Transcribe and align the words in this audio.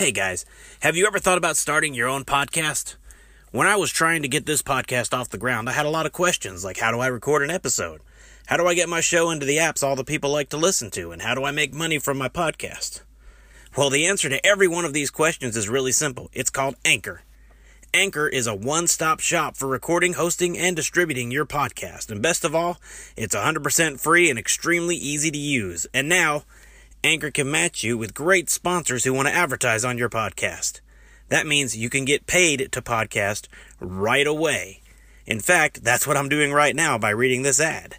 Hey 0.00 0.12
guys, 0.12 0.46
have 0.80 0.96
you 0.96 1.06
ever 1.06 1.18
thought 1.18 1.36
about 1.36 1.58
starting 1.58 1.92
your 1.92 2.08
own 2.08 2.24
podcast? 2.24 2.96
When 3.52 3.66
I 3.66 3.76
was 3.76 3.90
trying 3.90 4.22
to 4.22 4.28
get 4.28 4.46
this 4.46 4.62
podcast 4.62 5.12
off 5.12 5.28
the 5.28 5.36
ground, 5.36 5.68
I 5.68 5.72
had 5.72 5.84
a 5.84 5.90
lot 5.90 6.06
of 6.06 6.12
questions 6.12 6.64
like 6.64 6.78
how 6.78 6.90
do 6.90 7.00
I 7.00 7.06
record 7.08 7.42
an 7.42 7.50
episode? 7.50 8.00
How 8.46 8.56
do 8.56 8.66
I 8.66 8.72
get 8.72 8.88
my 8.88 9.02
show 9.02 9.28
into 9.30 9.44
the 9.44 9.58
apps 9.58 9.82
all 9.82 9.96
the 9.96 10.02
people 10.02 10.30
like 10.30 10.48
to 10.48 10.56
listen 10.56 10.90
to? 10.92 11.12
And 11.12 11.20
how 11.20 11.34
do 11.34 11.44
I 11.44 11.50
make 11.50 11.74
money 11.74 11.98
from 11.98 12.16
my 12.16 12.30
podcast? 12.30 13.02
Well, 13.76 13.90
the 13.90 14.06
answer 14.06 14.30
to 14.30 14.46
every 14.46 14.66
one 14.66 14.86
of 14.86 14.94
these 14.94 15.10
questions 15.10 15.54
is 15.54 15.68
really 15.68 15.92
simple. 15.92 16.30
It's 16.32 16.48
called 16.48 16.76
Anchor. 16.82 17.20
Anchor 17.92 18.26
is 18.26 18.46
a 18.46 18.54
one 18.54 18.86
stop 18.86 19.20
shop 19.20 19.54
for 19.54 19.68
recording, 19.68 20.14
hosting, 20.14 20.56
and 20.56 20.74
distributing 20.74 21.30
your 21.30 21.44
podcast. 21.44 22.10
And 22.10 22.22
best 22.22 22.46
of 22.46 22.54
all, 22.54 22.78
it's 23.18 23.34
100% 23.34 24.00
free 24.00 24.30
and 24.30 24.38
extremely 24.38 24.96
easy 24.96 25.30
to 25.30 25.38
use. 25.38 25.86
And 25.92 26.08
now, 26.08 26.44
Anchor 27.02 27.30
can 27.30 27.50
match 27.50 27.82
you 27.82 27.96
with 27.96 28.12
great 28.12 28.50
sponsors 28.50 29.04
who 29.04 29.14
want 29.14 29.26
to 29.26 29.34
advertise 29.34 29.86
on 29.86 29.96
your 29.96 30.10
podcast. 30.10 30.80
That 31.30 31.46
means 31.46 31.74
you 31.74 31.88
can 31.88 32.04
get 32.04 32.26
paid 32.26 32.70
to 32.72 32.82
podcast 32.82 33.48
right 33.80 34.26
away. 34.26 34.82
In 35.24 35.40
fact, 35.40 35.82
that's 35.82 36.06
what 36.06 36.18
I'm 36.18 36.28
doing 36.28 36.52
right 36.52 36.76
now 36.76 36.98
by 36.98 37.10
reading 37.10 37.42
this 37.42 37.58
ad. 37.58 37.96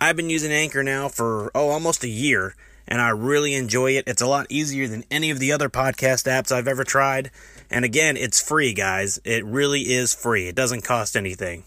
I've 0.00 0.16
been 0.16 0.30
using 0.30 0.50
Anchor 0.50 0.82
now 0.82 1.08
for, 1.08 1.50
oh, 1.54 1.68
almost 1.68 2.04
a 2.04 2.08
year, 2.08 2.54
and 2.86 3.02
I 3.02 3.10
really 3.10 3.52
enjoy 3.52 3.90
it. 3.92 4.04
It's 4.06 4.22
a 4.22 4.26
lot 4.26 4.46
easier 4.48 4.88
than 4.88 5.04
any 5.10 5.28
of 5.28 5.40
the 5.40 5.52
other 5.52 5.68
podcast 5.68 6.24
apps 6.24 6.50
I've 6.50 6.68
ever 6.68 6.84
tried. 6.84 7.30
And 7.70 7.84
again, 7.84 8.16
it's 8.16 8.40
free, 8.40 8.72
guys. 8.72 9.20
It 9.24 9.44
really 9.44 9.82
is 9.92 10.14
free. 10.14 10.48
It 10.48 10.54
doesn't 10.54 10.84
cost 10.84 11.18
anything. 11.18 11.64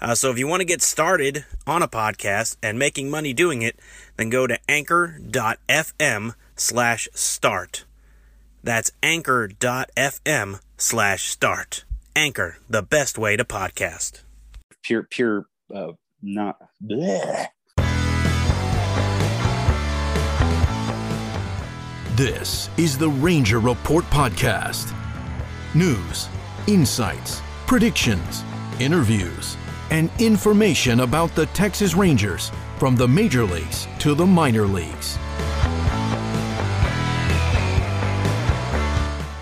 Uh, 0.00 0.14
so 0.14 0.30
if 0.30 0.38
you 0.38 0.46
want 0.46 0.60
to 0.60 0.66
get 0.66 0.82
started 0.82 1.44
on 1.66 1.82
a 1.82 1.88
podcast 1.88 2.56
and 2.62 2.78
making 2.78 3.10
money 3.10 3.32
doing 3.32 3.62
it, 3.62 3.78
then 4.16 4.30
go 4.30 4.46
to 4.46 4.58
anchor.fm 4.68 6.34
slash 6.56 7.08
start. 7.14 7.84
That's 8.62 8.90
anchor.fm 9.02 10.60
slash 10.78 11.24
start. 11.24 11.84
Anchor, 12.16 12.58
the 12.68 12.82
best 12.82 13.18
way 13.18 13.36
to 13.36 13.44
podcast. 13.44 14.22
Pure, 14.82 15.08
pure, 15.10 15.46
uh, 15.74 15.92
not. 16.22 16.56
Bleh. 16.82 17.48
This 22.16 22.70
is 22.76 22.96
the 22.96 23.08
Ranger 23.08 23.58
Report 23.58 24.04
Podcast. 24.04 24.94
News, 25.74 26.28
insights, 26.68 27.42
predictions, 27.66 28.44
interviews, 28.78 29.56
and 29.90 30.10
information 30.18 31.00
about 31.00 31.34
the 31.34 31.46
Texas 31.46 31.94
Rangers 31.94 32.50
from 32.78 32.96
the 32.96 33.08
major 33.08 33.44
leagues 33.44 33.86
to 33.98 34.14
the 34.14 34.26
minor 34.26 34.66
leagues. 34.66 35.18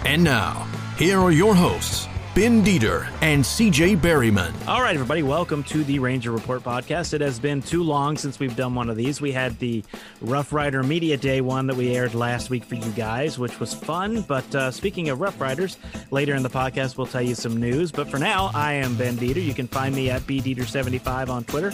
And 0.04 0.22
now, 0.22 0.68
here 0.98 1.18
are 1.18 1.32
your 1.32 1.54
hosts, 1.54 2.06
Ben 2.34 2.64
Dieter 2.64 3.06
and 3.20 3.44
CJ 3.44 3.98
Berryman. 3.98 4.54
All 4.66 4.80
right, 4.80 4.94
everybody, 4.94 5.22
welcome 5.22 5.62
to 5.64 5.84
the 5.84 5.98
Ranger 5.98 6.30
Report 6.30 6.62
podcast. 6.62 7.12
It 7.12 7.20
has 7.20 7.38
been 7.38 7.60
too 7.60 7.82
long 7.82 8.16
since 8.16 8.38
we've 8.38 8.56
done 8.56 8.74
one 8.74 8.88
of 8.88 8.96
these. 8.96 9.20
We 9.20 9.32
had 9.32 9.58
the 9.58 9.84
Rough 10.22 10.50
Rider 10.50 10.82
Media 10.82 11.18
Day 11.18 11.42
one 11.42 11.66
that 11.66 11.76
we 11.76 11.94
aired 11.94 12.14
last 12.14 12.48
week 12.48 12.64
for 12.64 12.76
you 12.76 12.90
guys, 12.92 13.38
which 13.38 13.60
was 13.60 13.74
fun. 13.74 14.22
But 14.22 14.54
uh, 14.54 14.70
speaking 14.70 15.10
of 15.10 15.20
Rough 15.20 15.38
Riders, 15.38 15.76
later 16.10 16.34
in 16.34 16.42
the 16.42 16.48
podcast, 16.48 16.96
we'll 16.96 17.06
tell 17.06 17.20
you 17.20 17.34
some 17.34 17.58
news. 17.58 17.92
But 17.92 18.08
for 18.10 18.18
now, 18.18 18.50
I 18.54 18.72
am 18.72 18.96
Ben 18.96 19.16
Dieter. 19.18 19.44
You 19.44 19.52
can 19.52 19.68
find 19.68 19.94
me 19.94 20.08
at 20.08 20.22
bdieter75 20.22 21.28
on 21.28 21.44
Twitter. 21.44 21.70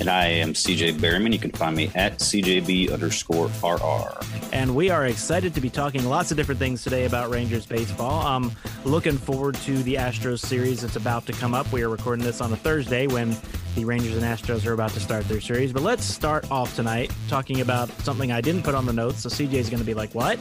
And 0.00 0.08
I 0.08 0.28
am 0.28 0.54
CJ 0.54 0.94
Berryman. 0.94 1.30
You 1.30 1.38
can 1.38 1.50
find 1.50 1.76
me 1.76 1.90
at 1.94 2.20
CJB 2.20 2.90
underscore 2.90 3.50
RR. 3.62 4.18
And 4.50 4.74
we 4.74 4.88
are 4.88 5.04
excited 5.04 5.54
to 5.54 5.60
be 5.60 5.68
talking 5.68 6.06
lots 6.06 6.30
of 6.30 6.38
different 6.38 6.58
things 6.58 6.82
today 6.82 7.04
about 7.04 7.28
Rangers 7.28 7.66
baseball. 7.66 8.26
I'm 8.26 8.50
looking 8.86 9.18
forward 9.18 9.56
to 9.56 9.82
the 9.82 9.96
Astros 9.96 10.40
series 10.40 10.80
that's 10.80 10.96
about 10.96 11.26
to 11.26 11.32
come 11.34 11.52
up. 11.52 11.70
We 11.70 11.82
are 11.82 11.90
recording 11.90 12.24
this 12.24 12.40
on 12.40 12.50
a 12.50 12.56
Thursday 12.56 13.08
when 13.08 13.36
the 13.74 13.84
Rangers 13.84 14.16
and 14.16 14.24
Astros 14.24 14.66
are 14.66 14.72
about 14.72 14.92
to 14.92 15.00
start 15.00 15.28
their 15.28 15.40
series. 15.40 15.70
But 15.70 15.82
let's 15.82 16.04
start 16.04 16.50
off 16.50 16.74
tonight 16.74 17.12
talking 17.28 17.60
about 17.60 17.90
something 18.00 18.32
I 18.32 18.40
didn't 18.40 18.62
put 18.62 18.74
on 18.74 18.86
the 18.86 18.94
notes. 18.94 19.20
So 19.20 19.28
CJ 19.28 19.52
is 19.52 19.68
going 19.68 19.80
to 19.80 19.86
be 19.86 19.94
like, 19.94 20.14
"What?" 20.14 20.38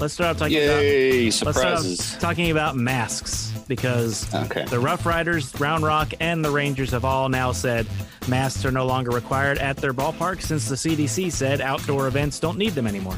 Let's 0.00 0.14
start 0.14 0.30
off 0.30 0.38
talking 0.38 0.56
Yay, 0.56 1.26
about 1.26 1.34
surprises. 1.34 1.86
Let's 1.86 2.02
start 2.02 2.14
off 2.14 2.20
talking 2.22 2.50
about 2.50 2.76
masks 2.76 3.51
because 3.68 4.32
Okay. 4.34 4.64
the 4.66 4.78
Rough 4.80 5.04
Riders, 5.06 5.58
Round 5.60 5.84
Rock, 5.84 6.12
and 6.20 6.44
the 6.44 6.50
Rangers 6.50 6.90
have 6.90 7.04
all 7.04 7.28
now 7.28 7.52
said 7.52 7.86
masks 8.28 8.64
are 8.64 8.70
no 8.70 8.86
longer 8.86 9.10
required 9.10 9.58
at 9.58 9.76
their 9.76 9.92
ballpark 9.94 10.40
since 10.42 10.68
the 10.68 10.76
CDC 10.76 11.30
said 11.32 11.60
outdoor 11.60 12.06
events 12.08 12.38
don't 12.40 12.58
need 12.58 12.70
them 12.70 12.86
anymore. 12.86 13.16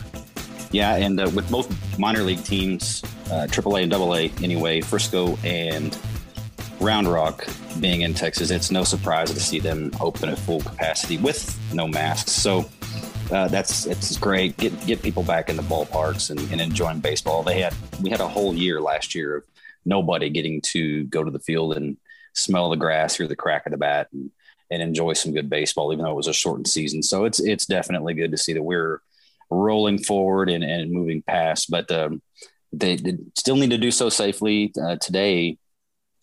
Yeah, 0.71 0.97
and 0.97 1.21
uh, 1.21 1.31
with 1.35 1.49
both 1.51 1.99
minor 1.99 2.23
league 2.23 2.43
teams, 2.45 3.03
uh, 3.27 3.47
AAA 3.49 3.85
and 3.85 3.95
AA 3.95 4.43
anyway, 4.45 4.81
Frisco 4.81 5.39
and 5.45 5.97
Round 6.81 7.07
Rock 7.07 7.47
being 7.81 8.01
in 8.01 8.13
Texas, 8.15 8.51
it's 8.51 8.71
no 8.73 8.83
surprise 8.83 9.31
to 9.33 9.39
see 9.41 9.61
them 9.61 9.93
open 10.01 10.29
at 10.29 10.39
full 10.39 10.61
capacity 10.61 11.17
with 11.19 11.57
no 11.73 11.87
masks. 11.87 12.33
So 12.33 12.69
uh, 13.31 13.47
that's 13.49 13.87
it's 13.87 14.17
great. 14.19 14.57
Get 14.57 14.85
get 14.87 15.01
people 15.01 15.23
back 15.23 15.49
in 15.49 15.57
the 15.57 15.63
ballparks 15.63 16.31
and, 16.31 16.41
and 16.53 16.61
enjoying 16.61 16.99
baseball. 17.01 17.43
They 17.45 17.61
had 17.61 17.75
we 18.03 18.11
had 18.11 18.21
a 18.21 18.29
whole 18.29 18.53
year 18.55 18.81
last 18.81 19.15
year 19.15 19.37
of 19.37 19.45
nobody 19.85 20.31
getting 20.31 20.61
to 20.63 21.05
go 21.05 21.23
to 21.23 21.31
the 21.31 21.39
field 21.39 21.77
and 21.77 21.97
smell 22.35 22.71
the 22.71 22.77
grass, 22.77 23.17
hear 23.17 23.29
the 23.29 23.37
crack 23.37 23.67
of 23.67 23.73
the 23.73 23.79
bat, 23.79 24.09
and, 24.13 24.31
and 24.71 24.83
enjoy 24.83 25.13
some 25.13 25.33
good 25.33 25.51
baseball, 25.51 25.93
even 25.93 26.05
though 26.05 26.11
it 26.11 26.17
was 26.17 26.27
a 26.27 26.33
shortened 26.33 26.69
season. 26.69 27.03
So 27.03 27.25
it's 27.25 27.41
it's 27.41 27.67
definitely 27.67 28.15
good 28.15 28.31
to 28.33 28.39
see 28.39 28.53
that 28.55 28.63
we're 28.63 29.01
rolling 29.51 29.99
forward 29.99 30.51
and, 30.51 30.65
and 30.65 30.91
moving 30.91 31.23
past. 31.23 31.71
But 31.71 31.91
um, 31.91 32.23
they, 32.73 32.97
they 32.97 33.19
still 33.37 33.57
need 33.57 33.71
to 33.71 33.79
do 33.79 33.91
so 33.91 34.09
safely. 34.09 34.73
Uh, 34.81 34.97
today, 34.97 35.59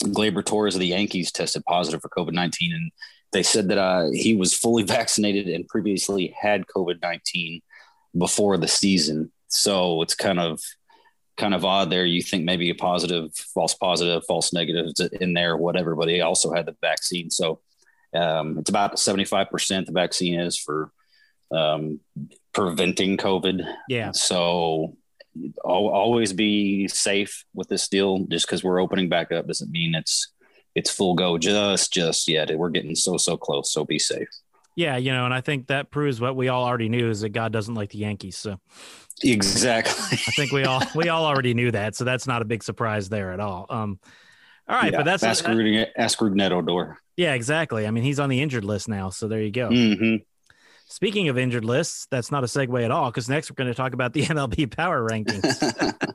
Gleyber 0.04 0.44
Torres 0.44 0.76
of 0.76 0.82
the 0.82 0.88
Yankees 0.88 1.32
tested 1.32 1.64
positive 1.66 2.02
for 2.02 2.10
COVID 2.10 2.34
19, 2.34 2.74
and 2.74 2.92
they 3.32 3.44
said 3.44 3.70
that 3.70 3.78
uh, 3.78 4.10
he 4.12 4.36
was 4.36 4.54
fully 4.54 4.84
vaccinated 4.98 5.48
and 5.48 5.68
previously 5.68 6.36
had 6.40 6.66
COVID 6.68 7.02
19 7.02 7.62
before 8.18 8.58
the 8.58 8.68
season. 8.68 9.32
So 9.48 10.02
it's 10.02 10.16
kind 10.16 10.40
of 10.40 10.62
kind 11.42 11.54
of 11.54 11.66
odd 11.66 11.90
there. 11.90 12.06
You 12.06 12.22
think 12.22 12.46
maybe 12.46 12.70
a 12.70 12.76
positive, 12.76 13.36
false 13.36 13.74
positive, 13.74 14.24
false 14.26 14.54
negative 14.54 14.94
in 15.20 15.34
there, 15.34 15.58
whatever, 15.58 15.96
but 15.96 16.08
he 16.08 16.22
also 16.22 16.54
had 16.54 16.68
the 16.68 16.76
vaccine. 16.80 17.30
So 17.30 17.60
um, 18.14 18.60
it's 18.60 18.70
about 18.70 18.96
75% 18.96 19.86
the 19.86 19.92
vaccine 19.92 20.40
is 20.40 20.58
for 20.58 20.92
um, 21.52 22.00
preventing 22.54 23.18
COVID. 23.18 23.66
Yeah. 23.90 24.12
So 24.12 24.96
al- 25.66 25.90
always 25.90 26.32
be 26.32 26.88
safe 26.88 27.44
with 27.54 27.68
this 27.68 27.90
deal. 27.90 28.20
Just 28.26 28.46
because 28.46 28.64
we're 28.64 28.82
opening 28.82 29.10
back 29.10 29.32
up 29.32 29.48
doesn't 29.48 29.72
mean 29.72 29.96
it's 29.96 30.32
it's 30.74 30.90
full 30.90 31.16
go 31.16 31.38
just 31.38 31.92
just 31.92 32.28
yet. 32.28 32.56
We're 32.58 32.70
getting 32.70 32.96
so 32.96 33.18
so 33.18 33.36
close. 33.36 33.74
So 33.74 33.84
be 33.84 34.00
safe. 34.00 34.30
Yeah, 34.76 34.98
you 34.98 35.12
know, 35.12 35.26
and 35.26 35.34
I 35.34 35.42
think 35.42 35.68
that 35.68 35.92
proves 35.92 36.22
what 36.22 36.36
we 36.36 36.48
all 36.48 36.64
already 36.66 36.90
knew 36.90 37.10
is 37.10 37.22
that 37.22 37.30
God 37.30 37.52
doesn't 37.52 37.76
like 37.76 37.90
the 37.90 37.98
Yankees. 38.00 38.38
So 38.38 38.60
Exactly. 39.24 40.18
I 40.28 40.32
think 40.32 40.52
we 40.52 40.64
all 40.64 40.82
we 40.96 41.10
all 41.10 41.26
already 41.26 41.54
knew 41.54 41.72
that. 41.72 41.96
So 41.96 42.04
that's 42.04 42.26
not 42.28 42.42
a 42.42 42.46
big 42.46 42.64
surprise 42.64 43.10
there 43.10 43.32
at 43.32 43.40
all. 43.40 43.66
Um, 43.70 44.00
all 44.68 44.76
right, 44.78 44.92
Yeah, 44.92 44.98
but 45.00 45.04
that's 45.06 45.24
ask 45.24 45.44
that- 45.46 45.92
ask 45.98 46.20
yeah, 47.18 47.34
exactly. 47.34 47.86
I 47.86 47.92
mean, 47.92 48.04
he's 48.04 48.20
on 48.20 48.30
the 48.30 48.42
injured 48.42 48.64
list 48.64 48.88
now, 48.88 49.10
so 49.10 49.28
there 49.28 49.42
you 49.42 49.52
go. 49.52 49.70
hmm 49.70 50.16
Speaking 50.88 51.30
of 51.30 51.38
injured 51.38 51.64
lists, 51.64 52.06
that's 52.12 52.32
not 52.32 52.44
a 52.44 52.48
segue 52.48 52.84
at 52.84 52.92
all 52.92 53.10
because 53.10 53.30
next 53.30 53.50
we're 53.50 53.56
going 53.56 53.70
to 53.70 53.74
talk 53.74 53.94
about 53.94 54.12
the 54.12 54.24
MLB 54.26 54.70
power 54.76 55.02
rankings. 55.08 55.62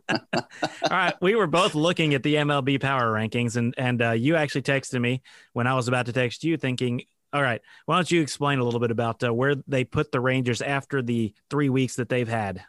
all 0.10 0.42
right, 0.90 1.14
we 1.22 1.34
were 1.34 1.46
both 1.46 1.74
looking 1.74 2.12
at 2.12 2.22
the 2.22 2.34
MLB 2.34 2.80
power 2.80 3.10
rankings, 3.12 3.56
and 3.56 3.74
and 3.78 4.02
uh, 4.02 4.10
you 4.12 4.36
actually 4.36 4.62
texted 4.62 5.00
me 5.00 5.22
when 5.54 5.66
I 5.66 5.74
was 5.74 5.88
about 5.88 6.06
to 6.06 6.12
text 6.12 6.44
you, 6.44 6.56
thinking, 6.58 7.02
"All 7.36 7.42
right, 7.42 7.60
why 7.84 7.96
don't 7.96 8.10
you 8.10 8.22
explain 8.22 8.58
a 8.58 8.64
little 8.64 8.80
bit 8.80 8.90
about 8.90 9.22
uh, 9.22 9.32
where 9.32 9.54
they 9.66 9.84
put 9.84 10.10
the 10.10 10.20
Rangers 10.20 10.62
after 10.62 11.02
the 11.02 11.34
three 11.50 11.68
weeks 11.68 11.96
that 11.96 12.08
they've 12.08 12.28
had?" 12.28 12.64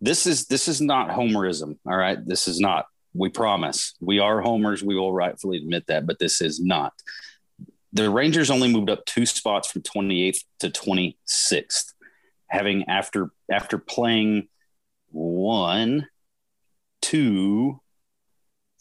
this 0.00 0.26
is 0.26 0.46
this 0.46 0.68
is 0.68 0.80
not 0.80 1.10
homerism 1.10 1.78
all 1.86 1.96
right? 1.96 2.18
This 2.26 2.48
is 2.48 2.60
not 2.60 2.86
we 3.12 3.28
promise. 3.28 3.94
We 4.00 4.20
are 4.20 4.40
homers. 4.40 4.84
We 4.84 4.94
will 4.94 5.12
rightfully 5.12 5.58
admit 5.58 5.86
that 5.88 6.06
but 6.06 6.18
this 6.18 6.40
is 6.40 6.60
not. 6.60 6.92
The 7.92 8.08
rangers 8.08 8.50
only 8.50 8.72
moved 8.72 8.88
up 8.88 9.04
two 9.04 9.26
spots 9.26 9.70
from 9.70 9.82
28th 9.82 10.44
to 10.60 10.70
26th 10.70 11.92
having 12.48 12.84
after 12.88 13.30
after 13.50 13.78
playing 13.78 14.48
one 15.08 16.06
two 17.02 17.80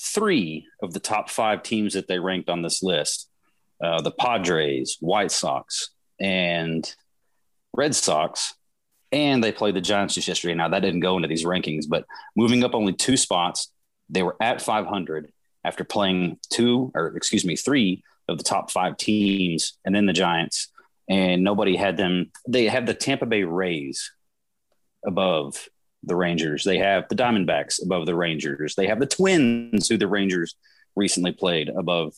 three 0.01 0.67
of 0.81 0.93
the 0.93 0.99
top 0.99 1.29
five 1.29 1.63
teams 1.63 1.93
that 1.93 2.07
they 2.07 2.19
ranked 2.19 2.49
on 2.49 2.61
this 2.61 2.81
list 2.83 3.28
uh, 3.83 4.01
the 4.01 4.11
padres 4.11 4.97
white 4.99 5.31
sox 5.31 5.89
and 6.19 6.95
red 7.73 7.95
sox 7.95 8.53
and 9.11 9.43
they 9.43 9.51
played 9.51 9.75
the 9.75 9.81
Giants 9.81 10.13
just 10.13 10.27
yesterday. 10.27 10.53
Now 10.53 10.69
that 10.69 10.81
didn't 10.81 10.99
go 10.99 11.15
into 11.15 11.27
these 11.27 11.45
rankings, 11.45 11.85
but 11.87 12.05
moving 12.35 12.63
up 12.63 12.75
only 12.75 12.93
two 12.93 13.17
spots, 13.17 13.71
they 14.09 14.23
were 14.23 14.35
at 14.41 14.61
500 14.61 15.31
after 15.63 15.83
playing 15.83 16.37
two 16.49 16.91
or 16.93 17.15
excuse 17.15 17.45
me, 17.45 17.55
three 17.55 18.03
of 18.27 18.37
the 18.37 18.43
top 18.43 18.71
five 18.71 18.97
teams, 18.97 19.77
and 19.83 19.95
then 19.95 20.05
the 20.05 20.13
Giants, 20.13 20.69
and 21.09 21.43
nobody 21.43 21.75
had 21.75 21.97
them. 21.97 22.31
They 22.47 22.67
had 22.67 22.85
the 22.85 22.93
Tampa 22.93 23.25
Bay 23.25 23.43
Rays 23.43 24.11
above 25.05 25.67
the 26.03 26.15
Rangers. 26.15 26.63
They 26.63 26.77
have 26.77 27.09
the 27.09 27.15
Diamondbacks 27.15 27.83
above 27.83 28.05
the 28.05 28.15
Rangers. 28.15 28.75
They 28.75 28.87
have 28.87 28.99
the 28.99 29.07
Twins, 29.07 29.89
who 29.89 29.97
the 29.97 30.07
Rangers 30.07 30.55
recently 30.95 31.31
played 31.31 31.69
above 31.69 32.13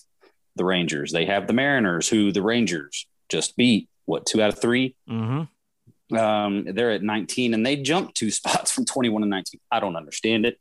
the 0.56 0.66
Rangers. 0.66 1.12
They 1.12 1.26
have 1.26 1.48
the 1.48 1.54
Mariners, 1.54 2.08
who 2.10 2.32
the 2.32 2.42
Rangers 2.42 3.08
just 3.30 3.56
beat. 3.56 3.88
What 4.06 4.26
two 4.26 4.42
out 4.42 4.50
of 4.54 4.60
3 4.60 4.96
Mm-hmm. 5.10 6.18
Um, 6.18 6.66
they're 6.66 6.92
at 6.92 7.04
19, 7.04 7.54
and 7.54 7.66
they 7.66 7.78
jumped 7.78 8.16
two 8.16 8.32
spots 8.40 8.72
from 8.72 8.84
21 8.86 9.22
to 9.22 9.28
19. 9.28 9.60
I 9.72 9.80
don't 9.80 9.96
understand 9.96 10.46
it. 10.46 10.60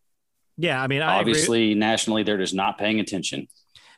Yeah, 0.56 0.81
I 0.81 0.87
mean, 0.87 1.02
I 1.02 1.20
agree. 1.20 1.32
Obviously, 1.32 1.75
nationally, 1.75 2.22
they're 2.22 2.38
just 2.38 2.54
not 2.54 2.78
paying 2.78 3.00
attention. 3.00 3.48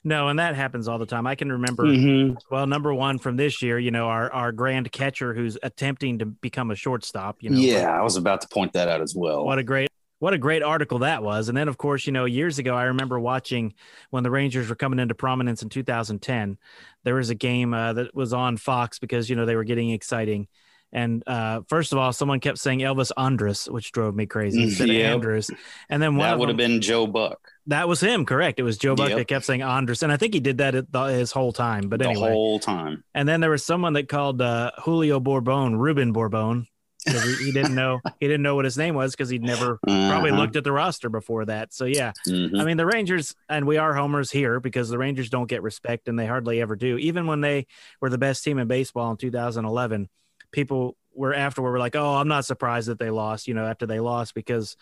No, 0.05 0.29
and 0.29 0.39
that 0.39 0.55
happens 0.57 0.89
all 0.89 0.99
the 0.99 1.07
time. 1.07 1.27
I 1.27 1.35
can 1.35 1.53
remember. 1.53 1.85
Mhm. 1.85 2.37
Well, 2.51 2.67
number 2.67 2.93
one 2.95 3.19
from 3.19 3.37
this 3.37 3.63
year, 3.63 3.79
you 3.79 3.91
know, 3.93 4.09
our 4.09 4.33
our 4.33 4.51
grand 4.51 4.91
catcher 4.91 5.33
who's 5.35 5.57
attempting 5.63 6.19
to 6.21 6.27
become 6.27 6.71
a 6.73 6.75
shortstop. 6.75 7.37
You 7.41 7.51
know, 7.51 7.59
yeah, 7.59 7.89
I 7.91 8.03
was 8.03 8.17
about 8.17 8.41
to 8.41 8.49
point 8.49 8.73
that 8.73 8.89
out 8.89 9.01
as 9.01 9.15
well. 9.15 9.45
what 9.45 9.59
a 9.59 9.63
great 9.63 9.91
what 10.23 10.33
a 10.33 10.39
great 10.39 10.63
article 10.63 11.01
that 11.01 11.21
was. 11.25 11.49
And 11.49 11.59
then, 11.59 11.67
of 11.67 11.77
course, 11.77 12.07
you 12.07 12.13
know, 12.13 12.27
years 12.27 12.61
ago, 12.61 12.77
I 12.77 12.85
remember 12.85 13.19
watching 13.19 13.75
when 14.11 14.23
the 14.23 14.31
Rangers 14.31 14.69
were 14.69 14.77
coming 14.77 15.01
into 15.01 15.17
prominence 15.17 15.65
in 15.65 15.69
2010. 15.69 16.59
There 17.03 17.17
was 17.17 17.31
a 17.31 17.35
game 17.35 17.75
uh, 17.75 17.95
that 17.95 18.15
was 18.15 18.33
on 18.33 18.57
Fox 18.57 19.01
because 19.01 19.29
you 19.29 19.35
know 19.35 19.47
they 19.47 19.57
were 19.57 19.65
getting 19.65 19.91
exciting. 19.91 20.47
And 20.93 21.25
uh, 21.27 21.63
first 21.69 21.91
of 21.93 21.99
all, 21.99 22.13
someone 22.13 22.39
kept 22.39 22.59
saying 22.59 22.81
Elvis 22.81 23.11
Andrus, 23.17 23.67
which 23.69 23.91
drove 23.91 24.15
me 24.15 24.27
crazy 24.27 24.63
instead 24.63 24.91
Yep. 24.91 25.07
of 25.07 25.13
Andrus. 25.15 25.51
And 25.89 26.01
then 26.01 26.15
one 26.15 26.29
that 26.29 26.39
would 26.39 26.49
have 26.51 26.57
been 26.57 26.81
Joe 26.81 27.09
Buck 27.09 27.41
that 27.67 27.89
was 27.89 28.01
him, 28.01 28.25
correct? 28.25 28.61
It 28.61 28.63
was 28.63 28.79
Joe 28.79 28.95
Buck 28.95 29.09
Yep. 29.09 29.19
that 29.19 29.25
kept 29.27 29.45
saying 29.45 29.63
Andrus, 29.63 30.03
and 30.05 30.13
I 30.13 30.17
think 30.17 30.35
he 30.35 30.41
did 30.41 30.59
that 30.59 30.93
the, 30.93 31.03
his 31.05 31.33
whole 31.33 31.53
time. 31.53 31.89
But 31.89 31.99
the 32.01 32.11
anyway, 32.11 32.31
whole 32.31 32.61
time. 32.61 33.03
and 33.15 33.29
then 33.29 33.41
there 33.41 33.51
was 33.51 33.65
someone 33.65 33.95
that 33.95 34.09
called 34.09 34.41
uh, 34.41 34.71
Julio 34.85 35.19
Borbon 35.19 35.79
Ruben 35.79 36.13
Bourbon. 36.13 36.67
He, 37.07 37.47
he 37.47 37.53
didn't 37.53 37.75
know 37.75 38.01
he 38.21 38.27
didn't 38.29 38.43
know 38.43 38.55
what 38.55 38.65
his 38.65 38.79
name 38.79 38.95
was 38.95 39.13
because 39.13 39.29
he'd 39.29 39.43
never 39.43 39.79
probably 39.83 40.31
Uh-huh. 40.31 40.41
looked 40.41 40.57
at 40.57 40.65
the 40.65 40.73
roster 40.73 41.09
before 41.09 41.45
that. 41.47 41.73
So 41.75 41.85
yeah, 41.85 42.13
Mhm. 42.29 42.61
I 42.61 42.65
mean 42.65 42.77
the 42.77 42.87
Rangers 42.87 43.35
and 43.49 43.67
we 43.67 43.77
are 43.77 43.95
homers 43.95 44.31
here 44.31 44.61
because 44.61 44.89
the 44.89 44.99
Rangers 44.99 45.31
don't 45.31 45.49
get 45.49 45.63
respect 45.63 46.09
and 46.09 46.19
they 46.19 46.27
hardly 46.27 46.61
ever 46.61 46.77
do. 46.77 46.97
Even 46.99 47.27
when 47.27 47.41
they 47.41 47.67
were 48.01 48.11
the 48.11 48.19
best 48.19 48.45
team 48.45 48.59
in 48.59 48.69
baseball 48.69 49.11
in 49.11 49.17
2011, 49.17 50.09
people 50.53 50.97
were 51.15 51.35
afterward 51.35 51.73
were 51.73 51.79
like, 51.79 51.97
"Oh, 51.97 52.15
I'm 52.15 52.29
not 52.29 52.45
surprised 52.45 52.89
that 52.89 52.99
they 52.99 53.11
lost." 53.11 53.47
You 53.49 53.55
know, 53.55 53.67
after 53.67 53.87
they 53.87 54.01
lost 54.01 54.35
because 54.35 54.77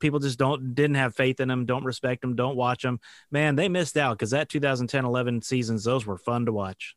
people 0.00 0.18
just 0.20 0.38
don't 0.38 0.74
didn't 0.74 0.96
have 0.96 1.14
faith 1.14 1.40
in 1.40 1.48
them, 1.48 1.64
don't 1.66 1.84
respect 1.84 2.20
them, 2.22 2.34
don't 2.36 2.56
watch 2.56 2.82
them. 2.82 3.00
Man, 3.30 3.56
they 3.56 3.68
missed 3.68 3.96
out 3.96 4.18
because 4.18 4.30
that 4.30 4.48
2010-11 4.48 5.42
seasons 5.44 5.84
those 5.84 6.04
were 6.06 6.18
fun 6.18 6.46
to 6.46 6.52
watch. 6.52 6.94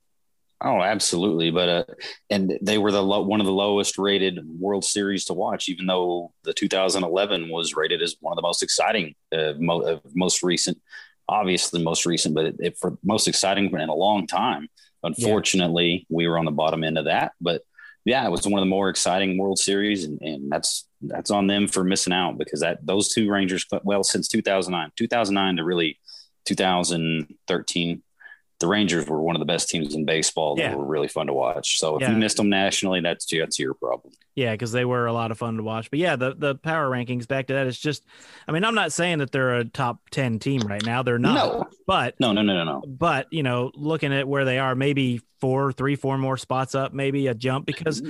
Oh, 0.61 0.81
absolutely. 0.81 1.51
But 1.51 1.69
uh, 1.69 1.83
and 2.29 2.57
they 2.61 2.77
were 2.77 2.91
the 2.91 3.03
low, 3.03 3.21
one 3.21 3.39
of 3.39 3.45
the 3.45 3.51
lowest 3.51 3.97
rated 3.97 4.39
World 4.59 4.85
Series 4.85 5.25
to 5.25 5.33
watch, 5.33 5.67
even 5.69 5.85
though 5.85 6.31
the 6.43 6.53
2011 6.53 7.49
was 7.49 7.75
rated 7.75 8.01
as 8.01 8.15
one 8.21 8.31
of 8.31 8.37
the 8.37 8.41
most 8.41 8.63
exciting, 8.63 9.15
uh, 9.31 9.53
mo- 9.59 9.81
uh, 9.81 9.99
most 10.13 10.43
recent, 10.43 10.79
obviously 11.27 11.83
most 11.83 12.05
recent, 12.05 12.35
but 12.35 12.45
it, 12.45 12.55
it, 12.59 12.77
for 12.77 12.97
most 13.03 13.27
exciting 13.27 13.69
in 13.69 13.89
a 13.89 13.93
long 13.93 14.27
time. 14.27 14.67
Unfortunately, 15.03 16.07
we 16.09 16.27
were 16.27 16.39
on 16.39 16.45
the 16.45 16.51
bottom 16.51 16.83
end 16.83 16.97
of 16.97 17.05
that, 17.05 17.33
but 17.39 17.61
yeah, 18.05 18.25
it 18.25 18.31
was 18.31 18.47
one 18.47 18.59
of 18.59 18.61
the 18.61 18.69
more 18.69 18.89
exciting 18.89 19.37
World 19.37 19.59
Series, 19.59 20.03
and, 20.03 20.19
and 20.21 20.51
that's 20.51 20.87
that's 21.01 21.31
on 21.31 21.47
them 21.47 21.67
for 21.67 21.83
missing 21.83 22.13
out 22.13 22.37
because 22.37 22.61
that 22.61 22.83
those 22.83 23.13
two 23.13 23.29
Rangers, 23.29 23.65
well, 23.83 24.03
since 24.03 24.27
2009, 24.27 24.91
2009 24.95 25.57
to 25.57 25.63
really 25.63 25.99
2013 26.45 28.03
the 28.59 28.67
Rangers 28.67 29.07
were 29.07 29.21
one 29.21 29.35
of 29.35 29.39
the 29.41 29.45
best 29.45 29.67
teams 29.69 29.95
in 29.95 30.05
baseball 30.05 30.55
that 30.55 30.61
Yeah. 30.63 30.75
were 30.75 30.85
really 30.85 31.07
fun 31.09 31.27
to 31.27 31.33
watch. 31.33 31.77
So 31.77 31.95
if 31.97 32.01
Yeah. 32.01 32.11
you 32.11 32.17
missed 32.17 32.37
them 32.37 32.49
nationally, 32.49 33.01
that's 33.01 33.25
that's 33.25 33.59
your 33.59 33.73
problem. 33.73 34.13
Yeah, 34.35 34.51
because 34.53 34.71
they 34.71 34.85
were 34.85 35.05
a 35.07 35.13
lot 35.13 35.31
of 35.31 35.37
fun 35.37 35.57
to 35.57 35.63
watch. 35.63 35.89
But 35.89 35.99
yeah, 35.99 36.15
the 36.15 36.33
the 36.37 36.55
power 36.55 36.89
rankings 36.89 37.27
back 37.27 37.47
to 37.47 37.53
that 37.53 37.67
is 37.67 37.77
just 37.79 38.05
I 38.47 38.51
mean, 38.53 38.63
I'm 38.63 38.75
not 38.75 38.91
saying 38.93 39.17
that 39.19 39.31
they're 39.31 39.55
a 39.55 39.65
top 39.65 39.99
ten 40.09 40.39
team 40.39 40.61
right 40.61 40.85
now. 40.85 41.03
They're 41.03 41.19
not. 41.19 41.35
No, 41.35 41.65
But 41.85 42.15
no, 42.19 42.31
no, 42.31 42.41
no, 42.41 42.53
no, 42.53 42.63
no. 42.63 42.83
but 42.87 43.27
you 43.31 43.43
know, 43.43 43.71
looking 43.75 44.13
at 44.13 44.27
where 44.27 44.45
they 44.45 44.57
are, 44.59 44.73
maybe 44.75 45.21
four, 45.41 45.71
three, 45.73 45.95
four 45.95 46.17
more 46.17 46.37
spots 46.37 46.75
up, 46.75 46.93
maybe 46.93 47.27
a 47.27 47.33
jump 47.33 47.65
because 47.65 48.01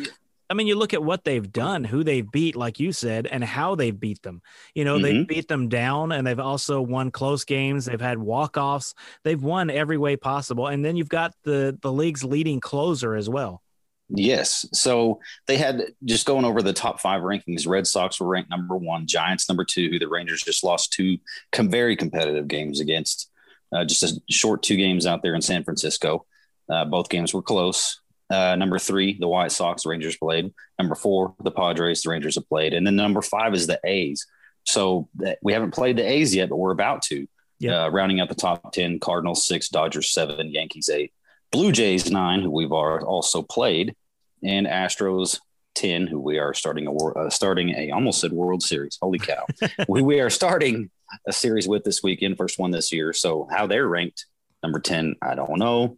I 0.50 0.54
mean, 0.54 0.68
you 0.68 0.76
look 0.76 0.94
at 0.94 1.04
what 1.04 1.24
they've 1.24 1.52
done, 1.52 1.84
who 1.84 2.04
they've 2.04 2.30
beat, 2.30 2.56
like 2.56 2.80
you 2.80 2.92
said, 2.92 3.26
and 3.26 3.44
how 3.44 3.76
they've 3.76 3.98
beat 3.98 4.22
them. 4.22 4.42
You 4.76 4.86
know, 4.86 5.00
they've 5.00 5.28
beat 5.28 5.48
them 5.48 5.70
down 5.70 6.12
and 6.12 6.26
they've 6.26 6.40
also 6.40 6.82
won 6.82 7.10
close 7.10 7.46
games. 7.46 7.86
They've 7.86 8.00
had 8.00 8.20
walk-offs. 8.20 8.94
They've 9.24 9.42
won 9.42 9.70
every 9.70 9.98
way 9.98 10.18
possible. 10.18 10.68
And 10.68 10.86
then 10.86 10.96
you've 10.96 11.10
got 11.10 11.34
the 11.44 11.78
the 11.82 11.92
league's 11.92 12.24
leading 12.24 12.60
closer 12.60 13.16
as 13.16 13.28
well. 13.28 13.64
Yes. 14.10 14.68
So 14.72 15.20
they 15.48 15.58
had 15.58 15.82
just 16.04 16.28
going 16.28 16.46
over 16.46 16.62
the 16.62 16.74
top 16.74 17.00
five 17.00 17.24
rankings. 17.24 17.68
Red 17.68 17.88
Sox 17.88 18.20
were 18.20 18.28
ranked 18.28 18.52
number 18.52 18.76
one, 18.76 19.08
Giants 19.08 19.50
number 19.50 19.66
two, 19.66 19.90
who 19.90 19.98
the 19.98 20.08
Rangers 20.08 20.44
just 20.44 20.64
lost 20.64 20.94
two 20.94 21.18
com- 21.52 21.70
very 21.70 21.96
competitive 21.96 22.48
games 22.48 22.80
against. 22.80 23.32
Uh, 23.74 23.84
just 23.84 24.04
a 24.04 24.22
short 24.30 24.62
two 24.62 24.78
games 24.78 25.08
out 25.08 25.24
there 25.24 25.34
in 25.34 25.42
San 25.42 25.64
Francisco. 25.64 26.26
Uh, 26.70 26.86
both 26.86 27.10
games 27.10 27.34
were 27.34 27.42
close. 27.42 28.00
Uh, 28.30 28.56
number 28.56 28.80
three, 28.80 29.18
the 29.20 29.28
White 29.28 29.52
Sox, 29.52 29.86
Rangers 29.86 30.18
played. 30.18 30.52
Number 30.80 30.96
four, 30.96 31.36
the 31.44 31.52
Padres, 31.52 32.02
the 32.02 32.10
Rangers 32.10 32.36
have 32.36 32.50
played. 32.50 32.74
And 32.74 32.86
then 32.86 32.96
number 32.96 33.22
five 33.22 33.54
is 33.54 33.68
the 33.68 33.80
A's. 33.84 34.26
So 34.64 35.10
that, 35.18 35.38
we 35.44 35.54
haven't 35.54 35.76
played 35.76 35.98
the 35.98 36.10
A's 36.10 36.34
yet, 36.34 36.50
but 36.50 36.58
we're 36.58 36.72
about 36.72 37.04
to. 37.04 37.28
Yeah. 37.60 37.86
Uh, 37.86 37.90
rounding 37.90 38.20
out 38.20 38.28
the 38.28 38.36
top 38.36 38.74
10, 38.74 39.00
Cardinals 39.00 39.48
six, 39.48 39.70
Dodgers 39.70 40.12
seven, 40.12 40.52
Yankees 40.52 40.90
eight. 40.90 41.14
Blue 41.52 41.72
Jays 41.72 42.12
nine, 42.12 42.42
who 42.42 42.52
we've 42.52 42.72
also 42.72 43.42
played, 43.42 43.96
and 44.44 44.68
Astros 44.68 45.40
ten, 45.74 46.06
who 46.06 46.20
we 46.20 46.38
are 46.38 46.54
starting 46.54 46.88
a 46.88 46.94
uh, 46.94 47.30
starting 47.30 47.70
a 47.70 47.92
almost 47.92 48.20
said 48.20 48.34
World 48.34 48.62
Series. 48.62 48.98
Holy 49.02 49.20
cow! 49.20 49.46
we, 49.88 50.02
we 50.02 50.20
are 50.20 50.30
starting 50.30 50.90
a 51.28 51.32
series 51.32 51.66
with 51.66 51.86
this 51.86 52.04
weekend, 52.04 52.38
first 52.38 52.60
one 52.60 52.72
this 52.72 52.92
year. 52.92 53.14
So 53.14 53.48
how 53.50 53.68
they're 53.68 53.88
ranked 53.88 54.26
number 54.64 54.80
ten, 54.80 55.16
I 55.22 55.36
don't 55.36 55.58
know. 55.58 55.96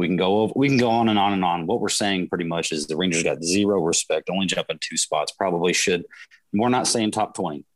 We 0.00 0.06
can 0.06 0.16
go 0.16 0.40
over, 0.40 0.54
we 0.56 0.66
can 0.66 0.78
go 0.78 0.88
on 0.88 1.10
and 1.10 1.18
on 1.18 1.34
and 1.34 1.44
on. 1.44 1.66
What 1.66 1.82
we're 1.82 1.90
saying 1.90 2.30
pretty 2.30 2.46
much 2.46 2.72
is 2.72 2.86
the 2.86 2.96
Rangers 2.96 3.22
got 3.22 3.44
zero 3.44 3.82
respect, 3.82 4.30
only 4.30 4.46
jumping 4.46 4.78
two 4.80 4.96
spots. 4.96 5.30
Probably 5.30 5.74
should. 5.74 6.06
We're 6.54 6.70
not 6.70 6.86
saying 6.86 7.10
top 7.10 7.34
twenty, 7.34 7.66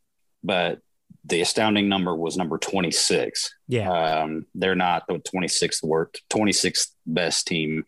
but 0.43 0.79
the 1.27 1.43
astounding 1.43 1.91
number 1.91 2.17
was 2.17 2.39
number 2.39 2.57
twenty 2.57 2.93
six. 2.93 3.55
Yeah. 3.69 3.93
Um, 3.93 4.47
they're 4.55 4.75
not 4.75 5.07
the 5.07 5.19
26th 5.19 5.83
worst, 5.83 6.23
26th 6.31 6.93
best 7.05 7.47
team 7.47 7.85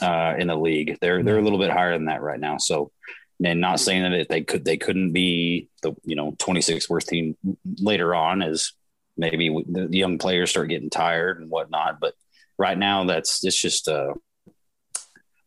uh, 0.00 0.34
in 0.38 0.46
the 0.46 0.56
league. 0.56 0.96
They're 1.02 1.22
they're 1.22 1.38
a 1.38 1.42
little 1.42 1.58
bit 1.58 1.70
higher 1.70 1.92
than 1.92 2.06
that 2.06 2.22
right 2.22 2.40
now. 2.40 2.56
So, 2.56 2.92
and 3.44 3.60
not 3.60 3.78
saying 3.78 4.10
that 4.10 4.30
they 4.30 4.40
could 4.40 4.64
they 4.64 4.78
couldn't 4.78 5.12
be 5.12 5.68
the 5.82 5.92
you 6.02 6.16
know 6.16 6.32
26th 6.32 6.88
worst 6.88 7.08
team 7.08 7.36
later 7.76 8.14
on 8.14 8.40
as 8.40 8.72
maybe 9.18 9.50
the 9.68 9.86
the 9.88 9.98
young 9.98 10.16
players 10.16 10.48
start 10.48 10.70
getting 10.70 10.88
tired 10.88 11.42
and 11.42 11.50
whatnot. 11.50 12.00
But 12.00 12.14
right 12.58 12.78
now, 12.78 13.04
that's 13.04 13.44
it's 13.44 13.60
just 13.60 13.88
uh, 13.88 14.14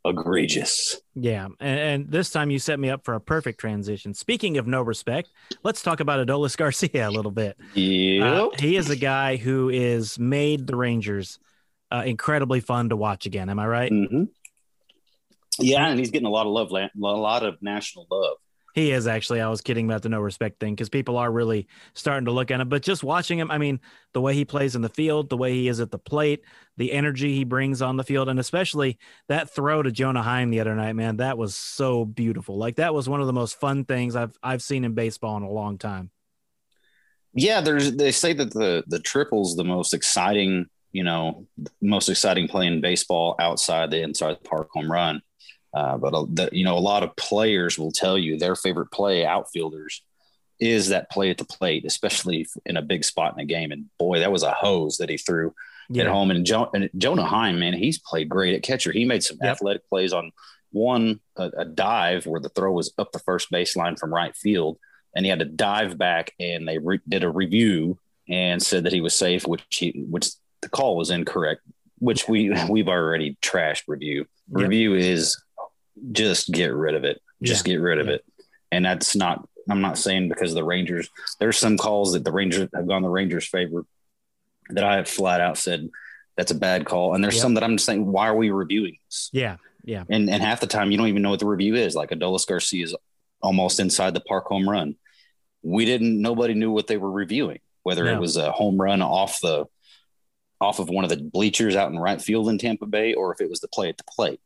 egregious. 0.06 1.02
Yeah, 1.16 1.48
and, 1.60 1.80
and 1.80 2.12
this 2.12 2.30
time 2.30 2.52
you 2.52 2.60
set 2.60 2.80
me 2.80 2.90
up 2.90 3.04
for 3.04 3.16
a 3.16 3.20
perfect 3.20 3.60
transition. 3.60 4.14
Speaking 4.14 4.58
of 4.58 4.68
no 4.68 4.82
respect, 4.82 5.30
let's 5.64 5.82
talk 5.82 6.00
about 6.00 6.26
Adolis 6.26 6.56
Garcia 6.58 7.10
a 7.10 7.12
little 7.12 7.32
bit. 7.32 7.58
Yep. 7.74 8.24
Uh, 8.24 8.50
he 8.58 8.78
is 8.78 8.90
a 8.90 8.96
guy 8.96 9.36
who 9.38 9.70
is 9.70 10.20
made 10.20 10.68
the 10.68 10.76
Rangers 10.76 11.40
uh, 11.92 12.04
incredibly 12.06 12.60
fun 12.60 12.90
to 12.90 12.96
watch 12.96 13.26
again. 13.26 13.50
Am 13.50 13.60
I 13.60 13.68
right? 13.68 13.90
hmm 13.92 14.26
Yeah, 15.60 15.88
and 15.88 16.00
he's 16.00 16.12
getting 16.12 16.28
a 16.28 16.32
lot 16.32 16.46
of 16.46 16.52
love, 16.52 16.72
a 16.72 16.90
lot 17.00 17.44
of 17.44 17.62
national 17.62 18.08
love. 18.10 18.38
He 18.76 18.92
is 18.92 19.08
actually. 19.08 19.40
I 19.40 19.48
was 19.48 19.62
kidding 19.62 19.86
about 19.86 20.02
the 20.02 20.10
no 20.10 20.20
respect 20.20 20.60
thing 20.60 20.76
because 20.76 20.90
people 20.90 21.16
are 21.16 21.32
really 21.32 21.70
starting 21.94 22.26
to 22.26 22.32
look 22.32 22.52
at 22.52 22.60
him. 22.60 22.68
But 22.68 22.84
just 22.84 23.06
watching 23.06 23.40
him, 23.40 23.50
I 23.50 23.58
mean, 23.58 23.80
the 24.14 24.20
way 24.20 24.34
he 24.34 24.44
plays 24.44 24.76
in 24.76 24.82
the 24.82 24.90
field, 24.90 25.30
the 25.30 25.38
way 25.38 25.54
he 25.54 25.70
is 25.70 25.80
at 25.80 25.92
the 25.92 25.98
plate, 25.98 26.44
the 26.76 26.92
energy 26.92 27.34
he 27.34 27.46
brings 27.46 27.82
on 27.82 27.96
the 27.96 28.04
field, 28.04 28.28
and 28.28 28.38
especially 28.38 29.00
that 29.30 29.50
throw 29.50 29.82
to 29.82 29.94
Jonah 29.94 30.22
Heim 30.22 30.50
the 30.50 30.60
other 30.60 30.76
night, 30.76 30.92
man, 30.92 31.18
that 31.18 31.38
was 31.38 31.56
so 31.56 32.04
beautiful. 32.04 32.58
Like 32.58 32.76
that 32.76 32.94
was 32.94 33.08
one 33.08 33.22
of 33.22 33.28
the 33.28 33.34
most 33.34 33.58
fun 33.62 33.86
things 33.86 34.14
I've 34.14 34.38
I've 34.44 34.62
seen 34.62 34.84
in 34.84 34.94
baseball 34.94 35.38
in 35.38 35.44
a 35.44 35.50
long 35.50 35.78
time. 35.78 36.12
Yeah, 37.34 37.62
there's 37.62 37.94
they 37.94 38.12
say 38.12 38.34
that 38.34 38.52
the 38.52 38.84
the 38.88 39.00
triple's 39.00 39.56
the 39.56 39.64
most 39.64 39.94
exciting, 39.94 40.66
you 40.92 41.06
know, 41.06 41.48
most 41.82 42.10
exciting 42.10 42.50
play 42.50 42.68
in 42.68 42.82
baseball 42.82 43.38
outside 43.40 43.90
the 43.92 44.02
inside 44.02 44.34
the 44.34 44.50
park 44.50 44.68
home 44.74 44.92
run. 44.92 45.22
Uh, 45.76 45.98
but 45.98 46.14
uh, 46.14 46.26
the, 46.32 46.50
you 46.54 46.64
know, 46.64 46.78
a 46.78 46.80
lot 46.80 47.04
of 47.04 47.14
players 47.18 47.78
will 47.78 47.92
tell 47.92 48.18
you 48.18 48.38
their 48.38 48.56
favorite 48.56 48.92
play, 48.92 49.26
outfielders, 49.26 50.02
is 50.60 50.88
that 50.90 51.12
play 51.12 51.30
at 51.30 51.38
the 51.38 51.44
plate, 51.44 51.84
especially 51.86 52.48
in 52.66 52.78
a 52.78 52.82
big 52.82 53.04
spot 53.04 53.34
in 53.34 53.42
a 53.42 53.46
game. 53.46 53.74
And 53.74 53.88
boy, 54.00 54.20
that 54.20 54.32
was 54.32 54.44
a 54.44 54.52
hose 54.52 54.98
that 54.98 55.10
he 55.10 55.18
threw 55.18 55.54
at 56.00 56.08
home. 56.08 56.32
And, 56.32 56.46
jo- 56.46 56.70
and 56.74 56.90
Jonah 56.98 57.26
Heim, 57.26 57.60
man, 57.60 57.74
he's 57.74 58.00
played 58.00 58.30
great 58.30 58.56
at 58.56 58.64
catcher. 58.64 58.94
He 58.94 59.04
made 59.04 59.22
some 59.24 59.38
Yep. 59.42 59.52
athletic 59.52 59.90
plays 59.90 60.14
on 60.14 60.32
one 60.72 61.20
a, 61.36 61.52
a 61.58 61.66
dive 61.66 62.26
where 62.26 62.40
the 62.40 62.50
throw 62.50 62.72
was 62.72 62.94
up 62.98 63.12
the 63.12 63.20
first 63.20 63.52
baseline 63.52 64.00
from 64.00 64.14
right 64.14 64.36
field, 64.36 64.78
and 65.16 65.26
he 65.26 65.30
had 65.30 65.40
to 65.40 65.46
dive 65.46 65.98
back, 65.98 66.32
and 66.40 66.68
they 66.68 66.78
re- 66.78 67.00
did 67.08 67.24
a 67.24 67.30
review 67.30 67.98
and 68.30 68.64
said 68.64 68.86
that 68.86 68.94
he 68.94 69.02
was 69.02 69.14
safe, 69.14 69.46
which 69.46 69.64
he 69.70 70.06
which 70.10 70.30
the 70.62 70.70
call 70.70 70.98
was 70.98 71.12
incorrect, 71.12 71.62
which 72.00 72.28
we 72.28 72.50
we've 72.70 72.88
already 72.90 73.38
trashed 73.42 73.84
review. 73.88 74.26
Yep. 74.50 74.62
Review 74.62 74.96
is 74.96 75.42
just 76.12 76.52
get 76.52 76.74
rid 76.74 76.96
of 76.96 77.04
it. 77.04 77.22
Just 77.42 77.66
get 77.66 77.78
rid 77.78 78.00
of 78.00 78.08
Yeah. 78.08 78.14
it. 78.14 78.26
And 78.72 78.86
that's 78.86 79.16
not 79.16 79.48
I'm 79.68 79.82
not 79.82 79.98
saying 79.98 80.30
because 80.30 80.54
the 80.54 80.64
Rangers. 80.64 81.10
There's 81.40 81.58
some 81.58 81.76
calls 81.78 82.14
that 82.14 82.24
the 82.24 82.32
Rangers 82.32 82.70
have 82.76 82.88
gone 82.88 83.02
the 83.02 83.10
Rangers' 83.10 83.48
favor 83.48 83.84
that 84.70 84.84
I 84.84 84.98
have 84.98 85.08
flat 85.08 85.42
out 85.42 85.58
said 85.58 85.90
that's 86.38 86.52
a 86.52 86.56
bad 86.56 86.86
call, 86.86 87.16
and 87.16 87.24
there's 87.24 87.36
Yep. 87.36 87.42
some 87.42 87.54
that 87.56 87.64
I'm 87.64 87.78
just 87.78 87.86
saying 87.88 88.06
why 88.06 88.28
are 88.28 88.36
we 88.36 88.52
reviewing 88.52 88.98
this? 89.08 89.30
Yeah, 89.34 89.58
yeah, 89.84 90.04
And 90.10 90.30
and 90.30 90.44
half 90.44 90.60
the 90.60 90.68
time 90.68 90.92
you 90.92 90.98
don't 90.98 91.08
even 91.08 91.24
know 91.24 91.32
what 91.32 91.40
the 91.40 91.48
review 91.48 91.74
is. 91.76 91.96
Like 91.96 92.12
Adolis 92.12 92.46
Garcia 92.46 92.84
is 92.84 92.96
almost 93.42 93.80
inside 93.80 94.14
the 94.14 94.20
park 94.22 94.46
home 94.46 94.70
run. 94.70 94.98
We 95.64 95.86
didn't. 95.86 96.22
Nobody 96.22 96.54
knew 96.54 96.72
what 96.72 96.86
they 96.86 96.98
were 96.98 97.12
reviewing. 97.12 97.60
Whether 97.84 98.04
No. 98.06 98.14
it 98.14 98.20
was 98.20 98.38
a 98.38 98.52
home 98.52 98.80
run 98.80 99.02
off 99.02 99.40
the 99.42 99.66
off 100.62 100.78
of 100.80 100.90
one 100.90 101.04
of 101.04 101.10
the 101.10 101.18
bleachers 101.18 101.76
out 101.76 101.92
in 101.92 101.98
right 101.98 102.22
field 102.22 102.50
in 102.50 102.58
Tampa 102.60 102.86
Bay, 102.86 103.14
or 103.16 103.34
if 103.34 103.42
it 103.42 103.50
was 103.50 103.62
the 103.62 103.68
play 103.68 103.90
at 103.90 103.98
the 103.98 104.04
plate. 104.04 104.40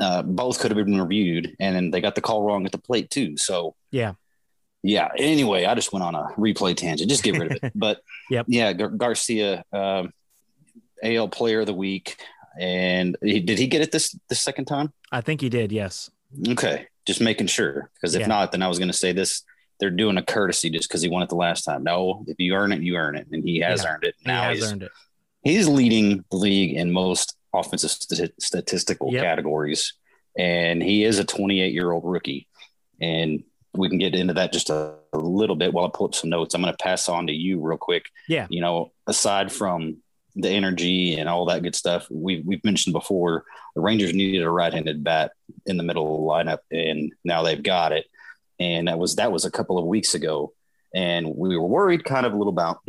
Uh, 0.00 0.22
both 0.22 0.58
could 0.58 0.70
have 0.74 0.84
been 0.86 1.00
reviewed, 1.00 1.54
and 1.60 1.76
then 1.76 1.90
they 1.90 2.00
got 2.00 2.14
the 2.14 2.20
call 2.20 2.42
wrong 2.42 2.64
at 2.64 2.72
the 2.72 2.78
plate 2.78 3.10
too. 3.10 3.36
So 3.36 3.74
yeah, 3.90 4.14
yeah. 4.82 5.08
Anyway, 5.18 5.64
I 5.66 5.74
just 5.74 5.92
went 5.92 6.02
on 6.04 6.14
a 6.14 6.28
replay 6.38 6.74
tangent. 6.76 7.10
Just 7.10 7.22
get 7.22 7.38
rid 7.38 7.52
of 7.52 7.58
it. 7.62 7.72
But 7.74 8.00
Yep. 8.30 8.46
yeah, 8.48 8.72
Gar- 8.72 8.88
Garcia, 8.88 9.64
um, 9.72 10.12
AL 11.02 11.28
Player 11.28 11.60
of 11.60 11.66
the 11.66 11.74
Week, 11.74 12.16
and 12.58 13.16
he, 13.22 13.40
did 13.40 13.58
he 13.58 13.66
get 13.66 13.82
it 13.82 13.92
this 13.92 14.16
this 14.28 14.40
second 14.40 14.64
time? 14.64 14.92
I 15.12 15.20
think 15.20 15.40
he 15.42 15.48
did. 15.50 15.70
Yes. 15.72 16.10
Okay, 16.48 16.86
just 17.04 17.20
making 17.20 17.48
sure 17.48 17.90
because 17.94 18.14
if 18.14 18.20
Yeah. 18.22 18.26
not, 18.28 18.52
then 18.52 18.62
I 18.62 18.68
was 18.68 18.78
going 18.78 18.90
to 18.90 18.96
say 18.96 19.12
this. 19.12 19.42
They're 19.78 19.90
doing 19.90 20.16
a 20.16 20.22
courtesy 20.22 20.70
just 20.70 20.88
because 20.88 21.02
he 21.02 21.08
won 21.08 21.22
it 21.24 21.28
the 21.28 21.34
last 21.34 21.64
time. 21.64 21.82
No, 21.82 22.24
if 22.28 22.36
you 22.38 22.54
earn 22.54 22.72
it, 22.72 22.80
you 22.82 22.96
earn 22.96 23.16
it, 23.16 23.26
and 23.32 23.42
he 23.44 23.58
has 23.60 23.82
Yeah. 23.84 23.90
earned 23.94 24.04
it. 24.04 24.14
He 24.20 24.28
Now 24.28 24.44
has 24.44 24.58
he's 24.60 24.72
earned 24.72 24.84
it. 24.84 24.92
he's 25.42 25.68
leading 25.68 26.24
the 26.30 26.36
league 26.36 26.76
in 26.76 26.92
most 26.92 27.36
offensive 27.52 27.90
st- 27.90 28.32
statistical 28.40 29.12
Yep. 29.12 29.22
categories, 29.22 29.94
and 30.38 30.82
he 30.82 31.04
is 31.04 31.18
a 31.18 31.24
28 31.24 31.72
year 31.72 31.90
old 31.90 32.04
rookie. 32.04 32.48
And 33.00 33.42
we 33.74 33.88
can 33.88 33.98
get 33.98 34.14
into 34.14 34.34
that 34.34 34.52
just 34.52 34.70
a, 34.70 34.94
a 35.12 35.18
little 35.18 35.56
bit 35.56 35.72
while 35.72 35.86
I 35.86 35.90
pull 35.92 36.06
up 36.06 36.14
some 36.14 36.30
notes. 36.30 36.54
I'm 36.54 36.62
going 36.62 36.72
to 36.72 36.82
pass 36.82 37.08
on 37.08 37.26
to 37.26 37.32
you 37.32 37.60
real 37.60 37.78
quick. 37.78 38.04
Yeah. 38.28 38.46
You 38.50 38.60
know, 38.60 38.92
aside 39.06 39.50
from 39.50 39.98
the 40.36 40.50
energy 40.50 41.14
and 41.14 41.28
all 41.28 41.46
that 41.46 41.62
good 41.62 41.74
stuff, 41.74 42.06
we've 42.10 42.44
we've 42.46 42.64
mentioned 42.64 42.92
before 42.92 43.44
the 43.74 43.80
Rangers 43.80 44.14
needed 44.14 44.42
a 44.42 44.50
right-handed 44.50 45.02
bat 45.04 45.32
in 45.66 45.76
the 45.76 45.82
middle 45.82 46.04
of 46.06 46.44
the 46.44 46.50
lineup, 46.50 46.58
and 46.70 47.12
now 47.24 47.42
they've 47.42 47.62
got 47.62 47.92
it. 47.92 48.06
And 48.58 48.88
that 48.88 48.98
was 48.98 49.16
that 49.16 49.32
was 49.32 49.44
a 49.44 49.50
couple 49.50 49.78
of 49.78 49.84
weeks 49.84 50.14
ago, 50.14 50.52
and 50.94 51.34
we 51.34 51.56
were 51.56 51.66
worried 51.66 52.04
kind 52.04 52.24
of 52.24 52.32
a 52.32 52.36
little 52.36 52.52
about 52.52 52.80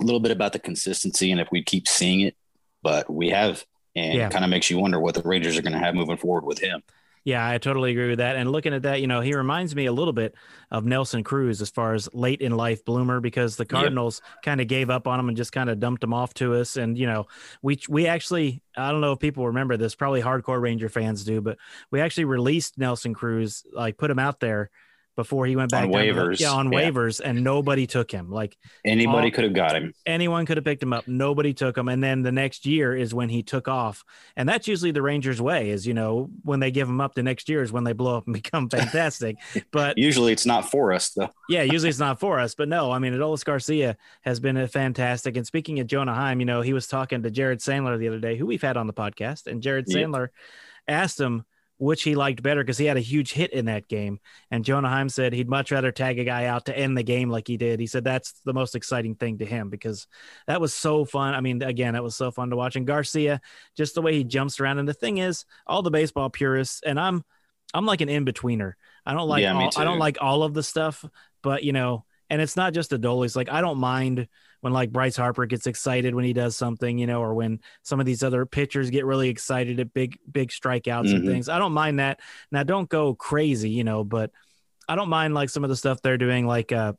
a 0.00 0.04
little 0.04 0.20
bit 0.20 0.32
about 0.32 0.52
the 0.52 0.58
consistency 0.58 1.30
and 1.32 1.40
if 1.40 1.48
we 1.50 1.62
keep 1.62 1.88
seeing 1.88 2.20
it, 2.20 2.36
but 2.82 3.10
we 3.10 3.30
have, 3.30 3.64
and 3.96 4.14
Yeah. 4.14 4.28
kind 4.28 4.44
of 4.44 4.50
makes 4.50 4.70
you 4.70 4.78
wonder 4.78 5.00
what 5.00 5.14
the 5.14 5.22
Rangers 5.22 5.56
are 5.58 5.62
going 5.62 5.72
to 5.72 5.78
have 5.78 5.94
moving 5.96 6.16
forward 6.16 6.44
with 6.44 6.60
him. 6.60 6.82
Yeah, 7.24 7.44
I 7.44 7.58
totally 7.58 7.90
agree 7.90 8.10
with 8.10 8.18
that. 8.18 8.36
And 8.36 8.52
looking 8.52 8.72
at 8.72 8.82
that, 8.82 9.00
you 9.00 9.08
know, 9.08 9.20
he 9.20 9.34
reminds 9.34 9.74
me 9.74 9.86
a 9.86 9.92
little 9.92 10.12
bit 10.12 10.36
of 10.70 10.84
Nelson 10.84 11.24
Cruz 11.24 11.60
as 11.60 11.70
far 11.70 11.92
as 11.94 12.08
late 12.14 12.40
in 12.40 12.56
life 12.56 12.84
bloomer 12.84 13.18
because 13.18 13.56
the 13.56 13.64
Cardinals 13.64 14.22
kind 14.44 14.60
of 14.60 14.68
gave 14.68 14.90
up 14.90 15.08
on 15.08 15.18
him 15.18 15.26
and 15.26 15.36
just 15.36 15.50
kind 15.50 15.68
of 15.68 15.80
dumped 15.80 16.04
him 16.04 16.14
off 16.14 16.34
to 16.34 16.54
us. 16.54 16.76
And 16.76 16.96
you 16.96 17.08
know, 17.08 17.26
we 17.62 17.80
we 17.88 18.06
actually 18.06 18.62
I 18.76 18.92
don't 18.92 19.00
know 19.00 19.10
if 19.10 19.18
people 19.18 19.48
remember 19.48 19.76
this, 19.76 19.96
probably 19.96 20.22
hardcore 20.22 20.60
Ranger 20.60 20.88
fans 20.88 21.24
do, 21.24 21.40
but 21.40 21.58
we 21.90 22.00
actually 22.00 22.26
released 22.26 22.78
Nelson 22.78 23.12
Cruz, 23.12 23.64
like 23.72 23.96
put 23.96 24.08
him 24.08 24.20
out 24.20 24.38
there 24.38 24.70
before 25.16 25.46
he 25.46 25.56
went 25.56 25.70
back 25.70 25.84
On 25.84 25.90
down 25.90 26.06
to 26.06 26.12
the- 26.12 26.20
waivers, 26.20 26.40
yeah, 26.40 26.50
on 26.52 26.70
yeah. 26.72 26.78
waivers, 26.90 27.20
and 27.24 27.42
nobody 27.42 27.86
took 27.86 28.10
him. 28.10 28.30
Like 28.30 28.56
Anybody 28.84 29.30
could 29.30 29.44
have 29.44 29.54
got 29.54 29.74
him. 29.74 29.92
anyone 30.06 30.46
could 30.46 30.56
have 30.58 30.64
picked 30.64 30.82
him 30.82 30.92
up. 30.92 31.08
Nobody 31.08 31.54
took 31.54 31.76
him. 31.76 31.88
And 31.88 32.02
then 32.04 32.22
the 32.22 32.30
next 32.32 32.66
year 32.66 32.94
is 32.94 33.12
when 33.14 33.28
he 33.28 33.42
took 33.42 33.66
off. 33.66 34.04
And 34.36 34.48
that's 34.48 34.68
usually 34.68 34.90
the 34.92 35.02
Rangers' 35.02 35.40
way 35.40 35.70
is, 35.70 35.86
you 35.86 35.94
know, 35.94 36.28
when 36.42 36.60
they 36.60 36.70
give 36.70 36.88
him 36.88 37.00
up 37.00 37.14
the 37.14 37.22
next 37.22 37.48
year 37.48 37.62
is 37.62 37.72
when 37.72 37.84
they 37.84 37.92
blow 37.92 38.16
up 38.18 38.26
and 38.26 38.34
become 38.42 38.68
fantastic. 38.68 39.36
but 39.72 39.96
Usually 39.98 40.32
it's 40.32 40.46
not 40.46 40.70
for 40.70 40.92
us 40.92 41.10
though. 41.10 41.30
yeah, 41.48 41.62
usually 41.74 41.88
it's 41.90 41.98
not 41.98 42.20
for 42.20 42.38
us. 42.38 42.54
But 42.54 42.68
no, 42.68 42.92
I 42.92 42.98
mean, 42.98 43.12
Adolis 43.14 43.44
Garcia 43.44 43.96
has 44.22 44.38
been 44.38 44.56
a 44.56 44.68
fantastic. 44.68 45.36
And 45.36 45.46
speaking 45.46 45.80
of 45.80 45.86
Jonah 45.86 46.14
Heim, 46.14 46.40
you 46.40 46.46
know, 46.46 46.60
he 46.60 46.72
was 46.72 46.86
talking 46.86 47.22
to 47.22 47.30
Jared 47.30 47.60
Sandler 47.60 47.98
the 47.98 48.08
other 48.08 48.20
day, 48.20 48.36
who 48.36 48.46
we've 48.46 48.62
had 48.62 48.76
on 48.76 48.86
the 48.86 48.92
podcast. 48.92 49.46
And 49.46 49.62
Jared 49.62 49.86
Yep. 49.88 49.96
Sandler 50.08 50.28
asked 50.88 51.18
him 51.20 51.44
which 51.78 52.02
he 52.02 52.14
liked 52.14 52.42
better 52.42 52.62
because 52.62 52.78
he 52.78 52.86
had 52.86 52.96
a 52.96 53.00
huge 53.00 53.32
hit 53.32 53.52
in 53.52 53.66
that 53.66 53.86
game. 53.88 54.18
And 54.50 54.64
Jonah 54.64 54.88
Heim 54.88 55.08
said 55.08 55.32
he'd 55.32 55.48
much 55.48 55.70
rather 55.70 55.92
tag 55.92 56.18
a 56.18 56.24
guy 56.24 56.46
out 56.46 56.66
to 56.66 56.76
end 56.76 56.96
the 56.96 57.02
game 57.02 57.28
like 57.28 57.46
he 57.46 57.56
did. 57.56 57.80
He 57.80 57.86
said 57.86 58.04
that's 58.04 58.32
the 58.44 58.54
most 58.54 58.74
exciting 58.74 59.14
thing 59.14 59.38
to 59.38 59.44
him 59.44 59.68
because 59.68 60.06
that 60.46 60.60
was 60.60 60.72
so 60.72 61.04
fun. 61.04 61.34
I 61.34 61.40
mean, 61.40 61.62
again, 61.62 61.94
it 61.94 62.02
was 62.02 62.16
so 62.16 62.30
fun 62.30 62.50
to 62.50 62.56
watch. 62.56 62.76
And 62.76 62.86
Garcia, 62.86 63.40
just 63.76 63.94
the 63.94 64.02
way 64.02 64.14
he 64.14 64.24
jumps 64.24 64.58
around. 64.58 64.78
And 64.78 64.88
the 64.88 64.94
thing 64.94 65.18
is, 65.18 65.44
all 65.66 65.82
the 65.82 65.90
baseball 65.90 66.30
purists, 66.30 66.80
and 66.84 66.98
I'm 66.98 67.24
I'm 67.74 67.84
like 67.84 68.00
an 68.00 68.08
in-betweener. 68.08 68.72
I 69.04 69.12
don't 69.12 69.28
like 69.28 69.42
Yeah, 69.42 69.54
all, 69.54 69.70
I 69.76 69.84
don't 69.84 69.98
like 69.98 70.18
all 70.20 70.42
of 70.42 70.54
the 70.54 70.62
stuff, 70.62 71.04
but 71.42 71.62
you 71.62 71.72
know, 71.72 72.04
and 72.30 72.40
it's 72.42 72.56
not 72.56 72.72
just 72.74 72.90
Adolis. 72.90 73.36
Like 73.36 73.50
I 73.50 73.60
don't 73.60 73.78
mind 73.78 74.28
when 74.60 74.72
like 74.72 74.90
Bryce 74.90 75.16
Harper 75.16 75.46
gets 75.46 75.66
excited 75.66 76.14
when 76.14 76.24
he 76.24 76.32
does 76.32 76.56
something, 76.56 76.98
you 76.98 77.06
know, 77.06 77.20
or 77.20 77.34
when 77.34 77.60
some 77.82 78.00
of 78.00 78.06
these 78.06 78.22
other 78.22 78.46
pitchers 78.46 78.90
get 78.90 79.04
really 79.04 79.28
excited 79.28 79.78
at 79.80 79.92
big 79.94 80.18
big 80.30 80.48
strikeouts 80.50 81.12
and 81.14 81.24
Mhm. 81.24 81.26
things. 81.28 81.48
I 81.48 81.58
don't 81.58 81.72
mind 81.72 81.98
that. 82.00 82.20
Now 82.50 82.62
don't 82.62 82.88
go 82.88 83.14
crazy, 83.14 83.70
you 83.70 83.84
know, 83.84 84.02
but 84.04 84.30
I 84.88 84.96
don't 84.96 85.08
mind 85.08 85.34
like 85.34 85.50
some 85.50 85.64
of 85.64 85.70
the 85.70 85.76
stuff 85.76 86.00
they're 86.02 86.18
doing. 86.18 86.46
Like 86.46 86.72
uh 86.72 86.94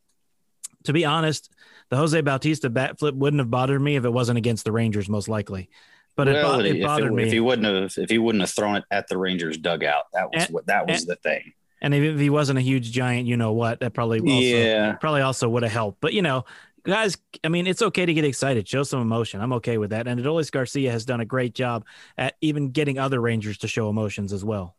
to 0.83 0.93
be 0.93 1.03
honest, 1.05 1.49
the 1.89 1.97
Jose 1.97 2.19
Bautista 2.21 2.69
bat 2.69 2.99
flip 2.99 3.15
wouldn't 3.15 3.39
have 3.39 3.49
bothered 3.51 3.81
me 3.81 3.95
if 3.97 4.05
it 4.05 4.09
wasn't 4.13 4.37
against 4.37 4.63
the 4.63 4.71
Rangers, 4.71 5.09
most 5.09 5.27
likely. 5.27 5.69
But 6.15 6.27
it, 6.29 6.41
bo- 6.41 6.59
it 6.59 6.65
if, 6.77 6.83
bothered 6.83 7.11
it- 7.11 7.15
me. 7.15 7.23
if 7.23 7.31
he 7.31 7.39
wouldn't 7.39 7.67
have 7.67 7.97
if 8.03 8.09
he 8.09 8.17
wouldn't 8.17 8.41
have 8.41 8.49
thrown 8.51 8.77
it 8.77 8.85
at 8.89 9.07
the 9.07 9.17
Rangers 9.17 9.57
dugout, 9.57 10.05
that 10.13 10.31
was 10.31 10.45
And- 10.45 10.53
what 10.53 10.67
that 10.67 10.87
was 10.87 11.01
and- 11.01 11.09
the 11.11 11.15
thing. 11.17 11.53
And 11.81 11.93
if, 11.93 12.03
if 12.03 12.19
he 12.19 12.29
wasn't 12.29 12.59
a 12.59 12.61
huge 12.61 12.91
giant, 12.91 13.27
you 13.27 13.37
know 13.37 13.53
what, 13.53 13.79
that 13.79 13.93
probably 13.93 14.19
also 14.19 14.31
yeah. 14.31 14.93
probably 14.93 15.21
also 15.21 15.49
would 15.49 15.63
have 15.63 15.71
helped. 15.71 16.01
But 16.01 16.13
you 16.13 16.21
know, 16.21 16.45
guys, 16.83 17.17
I 17.43 17.49
mean, 17.49 17.67
it's 17.67 17.81
okay 17.81 18.05
to 18.05 18.13
get 18.13 18.25
excited, 18.25 18.67
show 18.67 18.83
some 18.83 19.01
emotion. 19.01 19.41
I'm 19.41 19.53
okay 19.53 19.77
with 19.77 19.91
that. 19.91 20.07
And 20.07 20.19
Adolis 20.19 20.51
Garcia 20.51 20.91
has 20.91 21.05
done 21.05 21.19
a 21.19 21.25
great 21.25 21.53
job 21.53 21.85
at 22.17 22.35
even 22.41 22.71
getting 22.71 22.97
other 22.97 23.19
Rangers 23.19 23.57
to 23.59 23.67
show 23.67 23.89
emotions 23.89 24.33
as 24.33 24.43
well. 24.43 24.75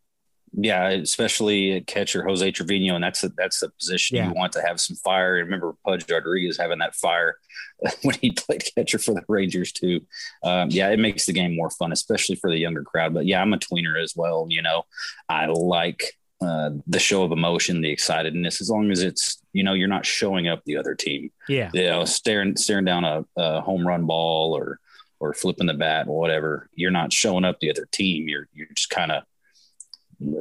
Yeah, 0.53 0.89
especially 0.89 1.83
catcher 1.83 2.25
Jose 2.25 2.51
Trevino, 2.53 2.95
and 2.95 3.05
that's 3.05 3.23
a, 3.23 3.29
that's 3.37 3.61
the 3.61 3.69
position 3.69 4.17
Yeah. 4.17 4.29
you 4.29 4.35
want 4.35 4.53
to 4.53 4.63
have 4.63 4.81
some 4.81 4.97
fire. 4.97 5.37
And 5.37 5.47
remember 5.47 5.75
Pudge 5.85 6.11
Rodriguez 6.11 6.57
having 6.57 6.79
that 6.79 6.95
fire 6.95 7.37
when 8.03 8.15
he 8.21 8.31
played 8.31 8.65
catcher 8.75 8.99
for 8.99 9.15
the 9.15 9.23
Rangers 9.29 9.73
too. 9.73 10.01
Um, 10.43 10.71
yeah, 10.71 10.89
it 10.89 10.99
makes 10.99 11.27
the 11.27 11.33
game 11.33 11.55
more 11.55 11.71
fun, 11.71 11.93
especially 11.93 12.37
for 12.37 12.51
the 12.51 12.59
younger 12.59 12.83
crowd. 12.83 13.13
But 13.13 13.27
yeah, 13.27 13.43
I'm 13.43 13.53
a 13.53 13.59
tweener 13.59 14.03
as 14.03 14.15
well. 14.17 14.47
You 14.49 14.63
know, 14.63 14.85
I 15.29 15.47
like 15.47 16.15
uh, 16.41 16.71
the 16.87 16.99
show 17.01 17.25
of 17.25 17.33
emotion, 17.33 17.81
the 17.81 17.91
excitedness, 17.95 18.61
as 18.61 18.71
long 18.71 18.91
as 18.91 19.03
it's 19.03 19.41
you 19.53 19.63
know 19.65 19.73
you're 19.73 19.89
not 19.89 20.07
showing 20.07 20.47
up 20.49 20.63
the 20.65 20.77
other 20.77 20.95
team. 20.95 21.31
Yeah. 21.49 21.71
You 21.75 21.85
know, 21.87 22.05
staring 22.05 22.57
staring 22.57 22.85
down 22.85 23.05
a, 23.05 23.25
a 23.37 23.61
home 23.61 23.87
run 23.87 24.07
ball 24.07 24.57
or 24.57 24.79
or 25.21 25.35
flipping 25.35 25.67
the 25.67 25.75
bat 25.75 26.07
or 26.07 26.19
whatever. 26.19 26.69
You're 26.75 26.93
not 26.93 27.13
showing 27.13 27.45
up 27.45 27.59
the 27.61 27.71
other 27.71 27.89
team. 27.91 28.29
You're 28.29 28.49
you're 28.55 28.69
just 28.75 28.91
kind 28.91 29.11
of 29.13 29.25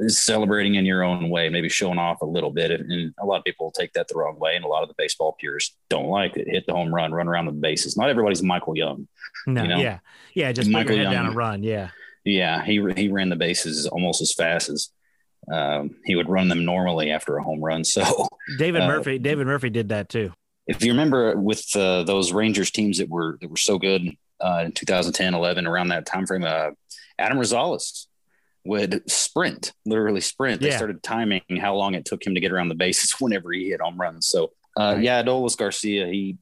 celebrating 0.08 0.74
in 0.74 0.84
your 0.84 1.02
own 1.04 1.30
way, 1.30 1.48
maybe 1.48 1.68
showing 1.68 1.98
off 1.98 2.20
a 2.22 2.26
little 2.26 2.50
bit. 2.50 2.70
And 2.70 3.14
a 3.20 3.26
lot 3.26 3.38
of 3.38 3.44
people 3.44 3.70
take 3.70 3.92
that 3.92 4.08
the 4.08 4.16
wrong 4.16 4.38
way. 4.38 4.56
And 4.56 4.64
a 4.64 4.68
lot 4.68 4.82
of 4.82 4.88
the 4.88 4.94
baseball 4.98 5.36
purists 5.38 5.76
don't 5.88 6.08
like 6.08 6.36
it. 6.36 6.48
Hit 6.48 6.66
the 6.66 6.72
home 6.72 6.92
run, 6.94 7.12
run 7.12 7.28
around 7.28 7.46
the 7.46 7.52
bases. 7.52 7.96
Not 7.96 8.10
everybody's 8.10 8.42
Michael 8.42 8.76
Young. 8.76 9.06
No, 9.46 9.62
You 9.62 9.68
know? 9.68 9.78
yeah. 9.78 9.98
Yeah. 10.34 10.52
Just 10.52 10.68
Michael 10.68 10.88
put 10.90 10.96
your 10.96 11.04
head 11.04 11.12
down 11.12 11.24
Young- 11.24 11.26
and 11.28 11.36
run. 11.36 11.62
Yeah. 11.62 11.90
Yeah, 12.24 12.62
he 12.62 12.74
he 12.96 13.08
ran 13.08 13.30
the 13.30 13.36
bases 13.36 13.86
almost 13.86 14.20
as 14.20 14.34
fast 14.34 14.68
as 14.68 14.90
um, 15.52 15.96
he 16.04 16.14
would 16.16 16.28
run 16.28 16.48
them 16.48 16.64
normally 16.64 17.10
after 17.10 17.36
a 17.36 17.42
home 17.42 17.60
run. 17.62 17.82
So 17.84 18.26
David 18.58 18.82
Uh, 18.82 18.86
Murphy, 18.88 19.18
David 19.18 19.46
Murphy 19.46 19.70
did 19.70 19.88
that 19.90 20.08
too. 20.08 20.32
if 20.66 20.84
you 20.84 20.92
remember 20.92 21.36
with 21.38 21.64
uh, 21.76 22.02
those 22.04 22.32
Rangers 22.32 22.70
teams 22.70 22.98
that 22.98 23.08
were 23.08 23.38
that 23.40 23.50
were 23.50 23.56
so 23.56 23.78
good 23.78 24.02
uh, 24.40 24.62
in 24.66 24.72
2010, 24.72 25.34
11, 25.34 25.66
around 25.66 25.88
that 25.88 26.06
time 26.06 26.26
frame, 26.26 26.44
uh, 26.44 26.70
Adam 27.18 27.38
Rosales 27.38 28.06
would 28.64 29.08
sprint, 29.10 29.72
literally 29.86 30.20
sprint. 30.20 30.60
They 30.60 30.68
Yeah. 30.68 30.76
started 30.76 31.02
timing 31.02 31.42
how 31.60 31.74
long 31.74 31.94
it 31.94 32.04
took 32.04 32.24
him 32.26 32.34
to 32.34 32.40
get 32.40 32.52
around 32.52 32.68
the 32.68 32.74
bases 32.74 33.12
whenever 33.20 33.50
he 33.52 33.70
hit 33.70 33.80
home 33.80 33.98
runs. 33.98 34.26
So 34.28 34.52
uh, 34.78 34.94
Right. 34.96 35.02
yeah, 35.04 35.22
Adolis 35.22 35.56
Garcia, 35.56 36.06
he 36.06 36.36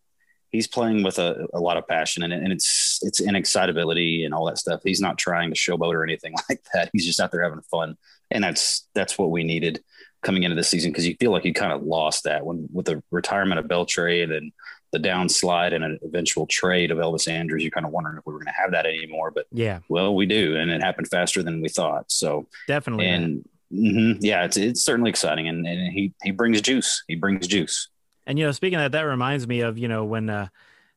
he's 0.53 0.67
playing 0.67 1.03
with 1.03 1.19
a, 1.19 1.47
a 1.53 1.61
lot 1.61 1.77
of 1.77 1.87
passion 1.89 2.23
and, 2.23 2.33
and 2.33 2.53
it's 2.53 3.01
it's 3.03 3.21
in 3.21 3.35
excitability 3.37 4.25
and 4.25 4.33
all 4.35 4.47
that 4.47 4.59
stuff. 4.59 4.81
He's 4.85 5.01
not 5.01 5.19
trying 5.19 5.51
to 5.51 5.57
showboat 5.57 5.95
or 5.95 6.05
anything 6.05 6.35
like 6.49 6.61
that. 6.75 6.91
He's 6.93 7.07
just 7.07 7.21
out 7.21 7.33
there 7.33 7.43
having 7.43 7.61
fun, 7.71 7.97
and 8.31 8.43
that's 8.45 8.87
that's 8.95 9.19
what 9.19 9.31
we 9.31 9.45
needed 9.45 9.83
coming 10.23 10.43
into 10.43 10.57
the 10.57 10.65
season 10.65 10.91
because 10.91 11.07
you 11.07 11.15
feel 11.21 11.31
like 11.31 11.45
you 11.45 11.53
kind 11.53 11.73
of 11.73 11.83
lost 11.83 12.25
that 12.25 12.45
when 12.45 12.69
with 12.73 12.87
the 12.87 13.03
retirement 13.11 13.59
of 13.61 13.67
Beltre 13.67 14.25
and 14.25 14.53
the 14.93 14.99
downslide 14.99 15.75
and 15.75 15.85
an 15.85 15.99
eventual 16.03 16.47
trade 16.47 16.91
of 16.91 16.99
Elvis 16.99 17.29
Andrus. 17.29 17.63
You're 17.63 17.71
kind 17.73 17.85
of 17.85 17.93
wondering 17.93 18.17
if 18.19 18.25
we 18.25 18.33
were 18.33 18.39
going 18.39 18.47
to 18.47 18.61
have 18.61 18.71
that 18.71 18.87
anymore, 18.87 19.31
but 19.33 19.47
Yeah. 19.53 19.81
well, 19.89 20.15
we 20.15 20.27
do, 20.27 20.57
and 20.57 20.71
it 20.71 20.81
happened 20.81 21.09
faster 21.09 21.43
than 21.43 21.61
we 21.61 21.69
thought. 21.69 22.11
So 22.11 22.47
Definitely. 22.69 23.07
and 23.09 23.49
mhm, 23.73 24.19
yeah, 24.21 24.45
it's 24.45 24.57
it's 24.57 24.83
certainly 24.83 25.11
exciting, 25.11 25.49
and, 25.49 25.67
and 25.67 25.93
he 25.93 26.15
he 26.23 26.31
brings 26.31 26.61
juice. 26.63 27.03
He 27.09 27.17
brings 27.17 27.47
juice. 27.49 27.89
And 28.27 28.39
you 28.39 28.45
know, 28.47 28.53
speaking 28.53 28.79
of 28.79 28.85
that, 28.93 28.99
that 28.99 29.03
reminds 29.05 29.47
me 29.47 29.61
of 29.61 29.79
you 29.79 29.89
know 29.89 30.05
when 30.05 30.29
uh, 30.29 30.49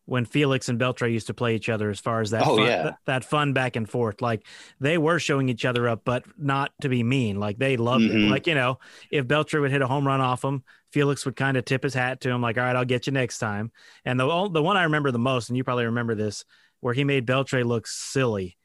when 0.05 0.25
Felix 0.25 0.69
and 0.69 0.79
Beltre 0.79 1.11
used 1.11 1.27
to 1.27 1.33
play 1.35 1.55
each 1.55 1.69
other 1.69 1.89
as 1.91 1.99
far 1.99 2.21
as 2.21 2.31
that 2.31 2.41
Oh, 2.47 2.57
fun, 2.57 2.65
yeah. 2.65 2.83
that, 2.83 2.97
that 3.05 3.23
fun 3.23 3.53
back 3.53 3.75
and 3.75 3.87
forth. 3.87 4.21
Like 4.21 4.45
they 4.79 4.97
were 4.97 5.19
showing 5.19 5.49
each 5.49 5.65
other 5.65 5.87
up, 5.87 6.01
but 6.03 6.23
not 6.37 6.71
to 6.81 6.89
be 6.89 7.03
mean. 7.03 7.39
Like 7.39 7.59
they 7.59 7.77
loved 7.77 8.05
it. 8.05 8.11
Mhm. 8.13 8.29
Like, 8.31 8.47
you 8.47 8.55
know, 8.55 8.79
if 9.11 9.27
Beltre 9.27 9.61
would 9.61 9.69
hit 9.69 9.83
a 9.83 9.87
home 9.87 10.07
run 10.07 10.19
off 10.19 10.43
him, 10.43 10.63
Felix 10.91 11.25
would 11.25 11.35
kind 11.35 11.57
of 11.57 11.65
tip 11.65 11.83
his 11.83 11.93
hat 11.93 12.21
to 12.21 12.29
him, 12.31 12.41
like, 12.41 12.57
all 12.57 12.63
right, 12.63 12.75
I'll 12.75 12.85
get 12.85 13.05
you 13.05 13.13
next 13.13 13.37
time. 13.37 13.71
And 14.03 14.19
the 14.19 14.49
the 14.51 14.63
one 14.63 14.77
I 14.77 14.83
remember 14.85 15.11
the 15.11 15.19
most, 15.19 15.49
and 15.49 15.57
you 15.57 15.63
probably 15.63 15.85
remember 15.85 16.15
this, 16.15 16.43
where 16.79 16.95
he 16.95 17.03
made 17.03 17.27
Beltre 17.27 17.63
look 17.63 17.85
silly. 17.85 18.57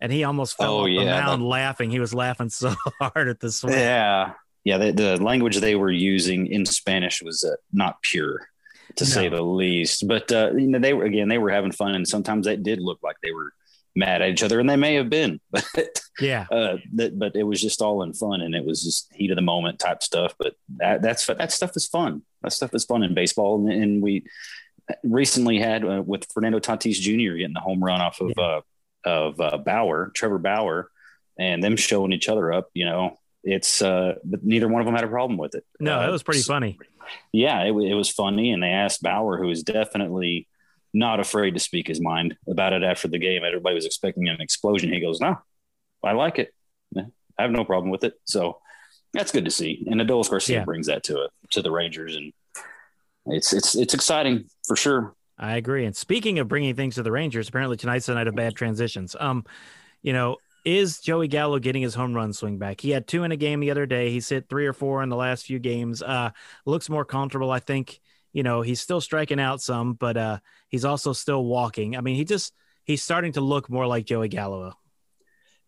And 0.00 0.10
he 0.12 0.24
almost 0.24 0.56
fell 0.56 0.72
Oh, 0.74 0.80
off 0.80 0.86
the 0.86 0.92
yeah, 0.94 1.20
mound 1.20 1.44
laughing. 1.44 1.90
He 1.90 2.00
was 2.00 2.12
laughing 2.14 2.48
so 2.50 2.74
hard 3.00 3.28
at 3.28 3.38
the 3.38 3.52
swing. 3.52 3.74
Yeah, 3.74 4.32
yeah. 4.68 4.78
The, 4.78 4.92
the 4.92 5.16
language 5.30 5.56
they 5.58 5.74
were 5.76 5.90
using 5.90 6.46
in 6.46 6.64
Spanish 6.66 7.22
was 7.22 7.42
uh, 7.44 7.56
not 7.72 8.02
pure, 8.02 8.48
to 8.96 9.04
say 9.06 9.28
the 9.28 9.42
least. 9.42 10.06
But 10.06 10.30
uh, 10.32 10.50
you 10.54 10.68
know, 10.68 10.78
they 10.78 10.92
were 10.94 11.04
again, 11.04 11.28
they 11.28 11.38
were 11.38 11.50
having 11.50 11.72
fun, 11.72 11.94
and 11.94 12.06
sometimes 12.06 12.46
they 12.46 12.56
did 12.56 12.80
look 12.80 12.98
like 13.02 13.16
they 13.22 13.32
were 13.32 13.52
mad 13.96 14.22
at 14.22 14.28
each 14.30 14.42
other, 14.42 14.60
and 14.60 14.68
they 14.70 14.76
may 14.76 14.94
have 14.94 15.10
been, 15.10 15.40
but 15.50 15.66
Yeah. 16.20 16.46
uh, 16.52 16.76
that, 16.96 17.18
but 17.18 17.34
it 17.34 17.42
was 17.44 17.60
just 17.60 17.80
all 17.82 18.02
in 18.02 18.12
fun, 18.12 18.40
and 18.42 18.54
it 18.54 18.64
was 18.64 18.82
just 18.84 19.08
heat 19.12 19.30
of 19.32 19.36
the 19.36 19.42
moment 19.42 19.78
type 19.78 20.02
stuff. 20.02 20.34
But 20.38 20.54
that 20.76 21.02
that's 21.02 21.26
that 21.26 21.50
stuff 21.52 21.72
is 21.76 21.86
fun. 21.86 22.22
That 22.42 22.52
stuff 22.52 22.74
is 22.74 22.84
fun 22.84 23.02
in 23.02 23.14
baseball, 23.14 23.56
and, 23.56 23.82
and 23.82 24.02
we 24.02 24.24
recently 25.02 25.58
had 25.58 25.84
uh, 25.84 26.02
with 26.04 26.26
Fernando 26.32 26.58
Tatis 26.60 26.94
Jr. 27.00 27.36
getting 27.38 27.54
the 27.54 27.60
home 27.60 27.82
run 27.82 28.00
off 28.00 28.20
of 28.20 28.32
uh, 28.38 28.60
of 29.04 29.40
uh, 29.40 29.58
Bauer, 29.58 30.10
Trevor 30.14 30.38
Bauer, 30.38 30.90
and 31.38 31.62
them 31.62 31.76
showing 31.76 32.12
each 32.12 32.28
other 32.28 32.52
up. 32.52 32.68
You 32.74 32.84
know, 32.84 33.18
it's 33.52 33.82
uh, 33.82 34.14
but 34.24 34.44
neither 34.44 34.68
one 34.68 34.80
of 34.80 34.86
them 34.86 34.94
had 34.94 35.04
a 35.04 35.08
problem 35.08 35.38
with 35.38 35.54
it. 35.54 35.64
No, 35.80 36.00
Uh, 36.00 36.08
it 36.08 36.10
was 36.10 36.22
pretty 36.22 36.42
funny. 36.42 36.78
yeah, 37.32 37.62
it, 37.64 37.70
it 37.70 37.94
was 37.94 38.10
funny. 38.10 38.52
And 38.52 38.62
they 38.62 38.68
asked 38.70 39.02
Bauer, 39.02 39.38
who 39.38 39.50
is 39.50 39.62
definitely 39.62 40.46
not 40.94 41.20
afraid 41.20 41.54
to 41.54 41.60
speak 41.60 41.86
his 41.88 42.00
mind 42.00 42.36
about 42.48 42.72
it 42.72 42.82
after 42.82 43.08
the 43.08 43.18
game. 43.18 43.42
Everybody 43.44 43.74
was 43.74 43.86
expecting 43.86 44.28
an 44.28 44.40
explosion. 44.40 44.92
He 44.92 45.00
goes, 45.00 45.20
No, 45.20 45.36
I 46.04 46.12
like 46.12 46.38
it. 46.38 46.52
I 46.96 47.42
have 47.42 47.50
no 47.52 47.64
problem 47.64 47.90
with 47.90 48.04
it. 48.04 48.14
So 48.24 48.58
that's 49.12 49.30
good 49.32 49.44
to 49.44 49.50
see. 49.50 49.86
And 49.90 50.00
Adolis 50.00 50.28
Garcia 50.30 50.58
Yeah. 50.58 50.64
brings 50.64 50.86
that 50.88 51.04
to 51.04 51.22
it 51.24 51.30
to 51.50 51.62
the 51.62 51.70
Rangers. 51.70 52.16
And 52.16 52.32
it's 53.26 53.52
it's 53.52 53.74
it's 53.76 53.94
exciting 53.94 54.46
for 54.66 54.76
sure. 54.76 55.14
I 55.38 55.56
agree. 55.56 55.84
And 55.84 55.94
speaking 55.94 56.38
of 56.40 56.48
bringing 56.48 56.74
things 56.74 56.96
to 56.96 57.02
the 57.04 57.12
Rangers, 57.12 57.48
apparently 57.48 57.76
tonight's 57.76 58.06
the 58.06 58.14
night 58.14 58.26
of 58.26 58.34
bad 58.34 58.56
transitions. 58.56 59.14
Um, 59.18 59.44
you 60.02 60.12
know, 60.12 60.36
is 60.68 61.00
Joey 61.00 61.28
Gallo 61.28 61.58
getting 61.58 61.80
his 61.80 61.94
home 61.94 62.12
run 62.12 62.34
swing 62.34 62.58
back? 62.58 62.82
He 62.82 62.90
had 62.90 63.06
two 63.06 63.24
in 63.24 63.32
a 63.32 63.36
game 63.36 63.60
the 63.60 63.70
other 63.70 63.86
day. 63.86 64.10
He's 64.10 64.28
hit 64.28 64.50
three 64.50 64.66
or 64.66 64.74
four 64.74 65.02
in 65.02 65.08
the 65.08 65.16
last 65.16 65.46
few 65.46 65.58
games. 65.58 66.02
Uh, 66.02 66.30
looks 66.66 66.90
more 66.90 67.06
comfortable. 67.06 67.50
I 67.50 67.58
think, 67.58 67.98
you 68.34 68.42
know, 68.42 68.60
he's 68.60 68.78
still 68.78 69.00
striking 69.00 69.40
out 69.40 69.62
some, 69.62 69.94
but 69.94 70.18
uh, 70.18 70.38
he's 70.68 70.84
also 70.84 71.14
still 71.14 71.42
walking. 71.42 71.96
I 71.96 72.02
mean, 72.02 72.16
he 72.16 72.24
just 72.26 72.52
he's 72.84 73.02
starting 73.02 73.32
to 73.32 73.40
look 73.40 73.70
more 73.70 73.86
like 73.86 74.04
Joey 74.04 74.28
Gallo. 74.28 74.74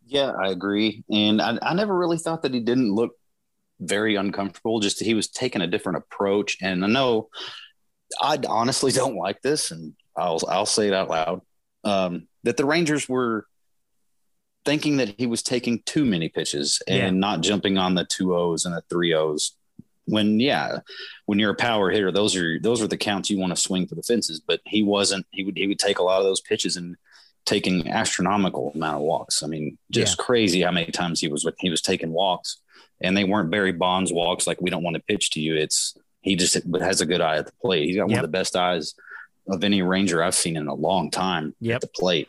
Yeah, 0.04 0.32
I 0.32 0.50
agree. 0.50 1.02
And 1.10 1.40
I, 1.40 1.58
I 1.62 1.72
never 1.72 1.96
really 1.96 2.18
thought 2.18 2.42
that 2.42 2.52
he 2.52 2.60
didn't 2.60 2.92
look 2.92 3.12
very 3.80 4.16
uncomfortable. 4.16 4.80
Just 4.80 5.00
he 5.00 5.14
was 5.14 5.28
taking 5.28 5.62
a 5.62 5.66
different 5.66 5.96
approach. 5.96 6.58
And 6.60 6.84
I 6.84 6.88
know 6.88 7.30
I 8.20 8.38
honestly 8.46 8.92
don't 8.92 9.16
like 9.16 9.40
this, 9.40 9.70
and 9.70 9.94
I'll 10.14 10.40
I'll 10.46 10.66
say 10.66 10.88
it 10.88 10.94
out 10.94 11.08
loud. 11.08 11.40
Um, 11.84 12.28
that 12.42 12.58
the 12.58 12.66
Rangers 12.66 13.08
were 13.08 13.46
thinking 14.64 14.96
that 14.98 15.14
he 15.18 15.26
was 15.26 15.42
taking 15.42 15.82
too 15.86 16.04
many 16.04 16.28
pitches 16.28 16.80
and 16.86 16.96
Yeah. 16.98 17.10
not 17.10 17.40
jumping 17.40 17.78
on 17.78 17.94
the 17.94 18.04
two 18.04 18.34
O's 18.34 18.64
and 18.64 18.74
the 18.74 18.82
three 18.90 19.14
O's. 19.14 19.52
When 20.06 20.40
yeah, 20.40 20.78
when 21.26 21.38
you're 21.38 21.52
a 21.52 21.56
power 21.56 21.90
hitter, 21.90 22.10
those 22.10 22.34
are 22.34 22.58
those 22.60 22.82
are 22.82 22.88
the 22.88 22.96
counts 22.96 23.30
you 23.30 23.38
want 23.38 23.54
to 23.54 23.60
swing 23.60 23.86
for 23.86 23.94
the 23.94 24.02
fences. 24.02 24.40
But 24.40 24.60
he 24.66 24.82
wasn't. 24.82 25.26
He 25.30 25.44
would 25.44 25.56
he 25.56 25.66
would 25.68 25.78
take 25.78 25.98
a 25.98 26.02
lot 26.02 26.18
of 26.18 26.24
those 26.24 26.40
pitches 26.40 26.76
and 26.76 26.96
taking 27.46 27.88
astronomical 27.88 28.72
amount 28.74 28.96
of 28.96 29.02
walks. 29.02 29.42
I 29.42 29.46
mean, 29.46 29.78
just 29.90 30.18
crazy 30.18 30.62
how 30.62 30.72
many 30.72 30.90
times 30.90 31.20
he 31.20 31.28
was 31.28 31.46
he 31.60 31.70
was 31.70 31.80
taking 31.80 32.10
walks, 32.12 32.56
and 33.00 33.16
they 33.16 33.24
weren't 33.24 33.50
Barry 33.50 33.72
Bonds 33.72 34.12
walks 34.12 34.46
like 34.48 34.60
we 34.60 34.70
don't 34.70 34.82
want 34.82 34.96
to 34.96 35.02
pitch 35.02 35.30
to 35.32 35.40
you. 35.40 35.54
It's 35.54 35.94
he 36.22 36.34
just 36.34 36.58
has 36.80 37.00
a 37.00 37.06
good 37.06 37.20
eye 37.20 37.36
at 37.36 37.46
the 37.46 37.52
plate. 37.62 37.86
He's 37.86 37.96
got 37.96 38.08
one 38.08 38.18
of 38.18 38.22
the 38.22 38.28
best 38.28 38.56
eyes 38.56 38.94
of 39.48 39.62
any 39.62 39.80
Ranger 39.80 40.22
I've 40.24 40.34
seen 40.34 40.56
in 40.56 40.66
a 40.66 40.74
long 40.74 41.10
time 41.10 41.54
Yep. 41.60 41.74
at 41.76 41.80
the 41.82 41.86
plate. 41.88 42.28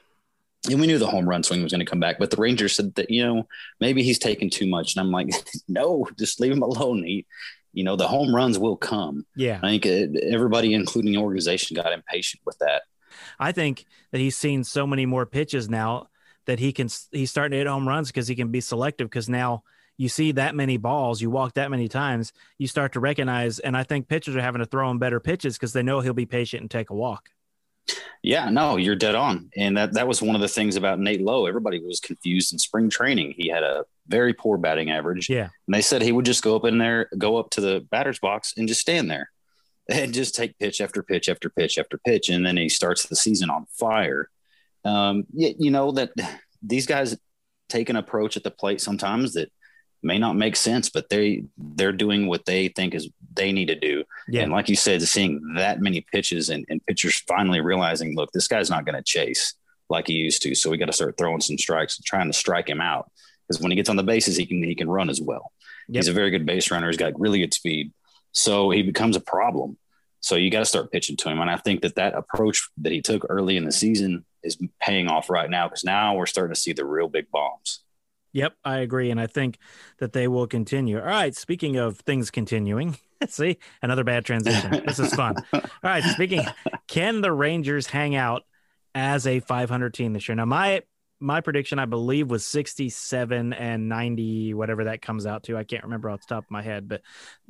And 0.69 0.79
we 0.79 0.85
knew 0.85 0.99
the 0.99 1.07
home 1.07 1.27
run 1.27 1.43
swing 1.43 1.63
was 1.63 1.71
going 1.71 1.83
to 1.83 1.89
come 1.89 1.99
back, 1.99 2.19
but 2.19 2.29
the 2.29 2.37
Rangers 2.37 2.75
said 2.75 2.93
that 2.95 3.09
you 3.09 3.25
know 3.25 3.47
maybe 3.79 4.03
he's 4.03 4.19
taking 4.19 4.49
too 4.49 4.67
much, 4.67 4.95
and 4.95 5.01
I'm 5.01 5.11
like, 5.11 5.29
no, 5.67 6.07
just 6.19 6.39
leave 6.39 6.51
him 6.51 6.61
alone. 6.61 7.03
He, 7.03 7.25
you 7.73 7.83
know, 7.83 7.95
the 7.95 8.07
home 8.07 8.35
runs 8.35 8.59
will 8.59 8.77
come. 8.77 9.25
Yeah. 9.35 9.59
I 9.63 9.79
think 9.79 9.85
uh, 9.85 10.19
everybody, 10.23 10.73
including 10.73 11.13
the 11.13 11.19
organization, 11.19 11.75
got 11.75 11.93
impatient 11.93 12.41
with 12.45 12.57
that. 12.59 12.83
I 13.39 13.51
think 13.51 13.85
that 14.11 14.19
he's 14.19 14.37
seen 14.37 14.63
so 14.63 14.85
many 14.85 15.05
more 15.05 15.25
pitches 15.25 15.69
now 15.69 16.07
that 16.45 16.59
he 16.59 16.71
can 16.71 16.89
he's 17.11 17.29
starting 17.29 17.51
to 17.51 17.57
hit 17.57 17.67
home 17.67 17.87
runs 17.87 18.09
because 18.09 18.27
he 18.27 18.35
can 18.35 18.49
be 18.49 18.61
selective 18.61 19.09
because 19.09 19.29
now 19.29 19.63
you 19.97 20.09
see 20.09 20.31
that 20.33 20.55
many 20.55 20.77
balls, 20.77 21.21
you 21.21 21.29
walk 21.29 21.53
that 21.53 21.69
many 21.69 21.87
times, 21.87 22.33
you 22.57 22.67
start 22.67 22.93
to 22.93 22.99
recognize 22.99 23.59
and 23.59 23.77
I 23.77 23.83
think 23.83 24.07
pitchers 24.07 24.35
are 24.35 24.41
having 24.41 24.59
to 24.59 24.65
throw 24.65 24.89
him 24.89 24.99
better 24.99 25.19
pitches 25.19 25.57
because 25.57 25.73
they 25.73 25.83
know 25.83 25.99
he'll 25.99 26.13
be 26.13 26.25
patient 26.25 26.61
and 26.61 26.71
take 26.71 26.89
a 26.89 26.95
walk. 26.95 27.29
Yeah, 28.23 28.49
no, 28.49 28.77
you're 28.77 28.95
dead 28.95 29.15
on. 29.15 29.49
And 29.57 29.75
that 29.77 29.93
that 29.93 30.07
was 30.07 30.21
one 30.21 30.35
of 30.35 30.41
the 30.41 30.47
things 30.47 30.75
about 30.75 30.99
Nate 30.99 31.21
Lowe. 31.21 31.47
Everybody 31.47 31.79
was 31.79 31.99
confused 31.99 32.53
in 32.53 32.59
spring 32.59 32.89
training. 32.89 33.33
He 33.35 33.47
had 33.47 33.63
a 33.63 33.85
very 34.07 34.33
poor 34.33 34.57
batting 34.57 34.91
average. 34.91 35.29
Yeah. 35.29 35.49
And 35.67 35.73
they 35.73 35.81
said 35.81 36.01
he 36.01 36.11
would 36.11 36.25
just 36.25 36.43
go 36.43 36.55
up 36.55 36.65
in 36.65 36.77
there, 36.77 37.09
go 37.17 37.37
up 37.37 37.49
to 37.51 37.61
the 37.61 37.85
batter's 37.89 38.19
box 38.19 38.53
and 38.57 38.67
just 38.67 38.81
stand 38.81 39.09
there 39.09 39.31
and 39.89 40.13
just 40.13 40.35
take 40.35 40.57
pitch 40.59 40.81
after 40.81 41.01
pitch 41.01 41.29
after 41.29 41.49
pitch 41.49 41.77
after 41.77 41.97
pitch. 41.97 42.29
And 42.29 42.45
then 42.45 42.57
he 42.57 42.69
starts 42.69 43.07
the 43.07 43.15
season 43.15 43.49
on 43.49 43.65
fire. 43.71 44.29
Um, 44.85 45.25
you, 45.33 45.53
you 45.57 45.71
know 45.71 45.91
that 45.93 46.11
these 46.61 46.85
guys 46.85 47.17
take 47.69 47.89
an 47.89 47.95
approach 47.95 48.37
at 48.37 48.43
the 48.43 48.51
plate 48.51 48.81
sometimes 48.81 49.33
that 49.33 49.51
may 50.03 50.17
not 50.17 50.35
make 50.35 50.55
sense, 50.55 50.89
but 50.89 51.09
they 51.09 51.45
they're 51.57 51.91
doing 51.91 52.27
what 52.27 52.45
they 52.45 52.67
think 52.69 52.95
is 52.95 53.09
they 53.33 53.51
need 53.51 53.67
to 53.67 53.75
do. 53.75 54.03
Yeah. 54.27 54.43
And 54.43 54.51
like 54.51 54.69
you 54.69 54.75
said, 54.75 55.01
seeing 55.03 55.53
that 55.55 55.81
many 55.81 56.01
pitches 56.01 56.49
and, 56.49 56.65
and 56.69 56.85
pitchers 56.85 57.19
finally 57.27 57.61
realizing, 57.61 58.15
look, 58.15 58.31
this 58.31 58.47
guy's 58.47 58.69
not 58.69 58.85
going 58.85 58.95
to 58.95 59.03
chase 59.03 59.55
like 59.89 60.07
he 60.07 60.13
used 60.13 60.41
to. 60.43 60.55
So 60.55 60.69
we 60.69 60.77
got 60.77 60.87
to 60.87 60.93
start 60.93 61.15
throwing 61.17 61.41
some 61.41 61.57
strikes 61.57 61.97
and 61.97 62.05
trying 62.05 62.27
to 62.27 62.37
strike 62.37 62.67
him 62.67 62.81
out. 62.81 63.11
Because 63.47 63.61
when 63.61 63.71
he 63.71 63.75
gets 63.75 63.89
on 63.89 63.95
the 63.95 64.03
bases, 64.03 64.37
he 64.37 64.45
can 64.45 64.63
he 64.63 64.75
can 64.75 64.89
run 64.89 65.09
as 65.09 65.21
well. 65.21 65.51
Yep. 65.87 66.03
He's 66.03 66.07
a 66.07 66.13
very 66.13 66.31
good 66.31 66.45
base 66.45 66.71
runner. 66.71 66.87
He's 66.87 66.97
got 66.97 67.19
really 67.19 67.39
good 67.39 67.53
speed. 67.53 67.91
So 68.31 68.69
he 68.69 68.81
becomes 68.81 69.15
a 69.15 69.21
problem. 69.21 69.77
So 70.21 70.35
you 70.35 70.51
got 70.51 70.59
to 70.59 70.65
start 70.65 70.91
pitching 70.91 71.17
to 71.17 71.29
him. 71.29 71.41
And 71.41 71.49
I 71.49 71.57
think 71.57 71.81
that 71.81 71.95
that 71.95 72.13
approach 72.13 72.69
that 72.77 72.91
he 72.91 73.01
took 73.01 73.25
early 73.27 73.57
in 73.57 73.65
the 73.65 73.71
season 73.71 74.23
is 74.43 74.57
paying 74.79 75.07
off 75.07 75.29
right 75.29 75.49
now 75.49 75.67
because 75.67 75.83
now 75.83 76.15
we're 76.15 76.27
starting 76.27 76.53
to 76.53 76.59
see 76.59 76.73
the 76.73 76.85
real 76.85 77.07
big 77.07 77.29
bombs. 77.31 77.81
Yep, 78.33 78.53
I 78.63 78.77
agree. 78.77 79.11
And 79.11 79.19
I 79.19 79.27
think 79.27 79.57
that 79.99 80.13
they 80.13 80.27
will 80.27 80.47
continue. 80.47 80.99
All 80.99 81.05
right. 81.05 81.35
Speaking 81.35 81.77
of 81.77 81.97
things 81.99 82.31
continuing, 82.31 82.97
see, 83.27 83.57
another 83.81 84.03
bad 84.03 84.25
transition. 84.25 84.83
This 84.85 84.99
is 84.99 85.13
fun. 85.13 85.35
All 85.53 85.61
right. 85.83 86.03
Speaking, 86.03 86.43
can 86.87 87.21
the 87.21 87.31
Rangers 87.31 87.87
hang 87.87 88.15
out 88.15 88.43
as 88.95 89.27
a 89.27 89.39
500 89.39 89.93
team 89.93 90.13
this 90.13 90.27
year? 90.27 90.35
Now, 90.35 90.45
my 90.45 90.83
my 91.21 91.39
prediction, 91.39 91.79
I 91.79 91.85
believe, 91.85 92.29
was 92.29 92.43
67 92.45 93.53
and 93.53 93.87
90, 93.87 94.53
whatever 94.53 94.85
that 94.85 95.01
comes 95.01 95.25
out 95.25 95.43
to. 95.43 95.55
I 95.55 95.63
can't 95.63 95.83
remember 95.83 96.09
off 96.09 96.21
the 96.21 96.35
top 96.35 96.45
of 96.45 96.51
my 96.51 96.61
head, 96.61 96.87
but 96.87 97.01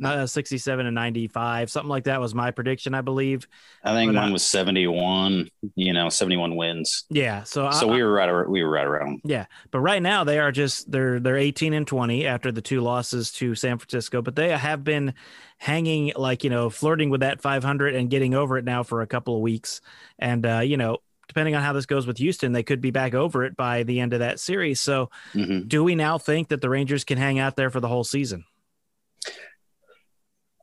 uh, 0.04 0.26
67 0.26 0.86
and 0.86 0.94
95, 0.94 1.72
something 1.72 1.90
like 1.90 2.04
that 2.04 2.20
was 2.20 2.36
my 2.36 2.52
prediction, 2.52 2.94
I 2.94 3.02
believe. 3.02 3.48
I 3.84 3.94
think 3.94 4.12
But, 4.12 4.18
uh, 4.18 4.22
mine 4.24 4.34
was 4.34 4.46
71, 4.46 5.50
you 5.76 5.94
know, 5.94 6.10
71 6.10 6.56
wins. 6.56 7.06
Yeah. 7.10 7.44
So, 7.44 7.72
So 7.72 7.90
I, 7.90 7.94
we 7.94 8.04
were 8.04 8.12
right 8.12 8.30
around, 8.30 8.52
we 8.52 8.62
were 8.64 8.70
right 8.70 8.86
around. 8.86 9.22
Yeah, 9.24 9.46
but 9.72 9.80
right 9.80 10.02
now 10.02 10.24
they 10.24 10.40
are 10.40 10.52
just 10.52 10.92
they're 10.92 11.20
they're 11.20 11.38
18 11.38 11.74
and 11.74 11.88
20 11.88 12.26
after 12.26 12.52
the 12.52 12.62
two 12.62 12.82
losses 12.82 13.32
to 13.34 13.56
San 13.56 13.78
Francisco, 13.78 14.22
but 14.22 14.36
they 14.36 14.50
have 14.50 14.84
been 14.84 15.14
hanging 15.58 16.12
like, 16.16 16.44
you 16.44 16.50
know, 16.50 16.70
flirting 16.70 17.10
with 17.10 17.22
that 17.22 17.42
500 17.42 17.96
and 17.96 18.10
getting 18.10 18.34
over 18.34 18.58
it 18.58 18.66
now 18.66 18.84
for 18.84 19.02
a 19.02 19.08
couple 19.08 19.36
of 19.36 19.42
weeks. 19.42 19.80
And 20.20 20.46
uh, 20.46 20.60
you 20.60 20.78
know, 20.78 20.98
depending 21.28 21.56
on 21.56 21.62
how 21.64 21.74
this 21.74 21.86
goes 21.86 22.06
with 22.08 22.18
Houston, 22.18 22.52
they 22.52 22.64
could 22.64 22.82
be 22.82 22.92
back 22.92 23.14
over 23.14 23.44
it 23.46 23.56
by 23.56 23.84
the 23.84 24.00
end 24.00 24.14
of 24.14 24.20
that 24.20 24.40
series. 24.40 24.80
So, 24.80 25.10
Mhm. 25.34 25.68
do 25.68 25.84
we 25.84 25.96
now 25.96 26.18
think 26.18 26.50
that 26.50 26.62
the 26.62 26.70
Rangers 26.70 27.04
can 27.04 27.18
hang 27.18 27.40
out 27.40 27.56
there 27.56 27.70
for 27.70 27.80
the 27.80 27.88
whole 27.88 28.04
season? 28.04 28.46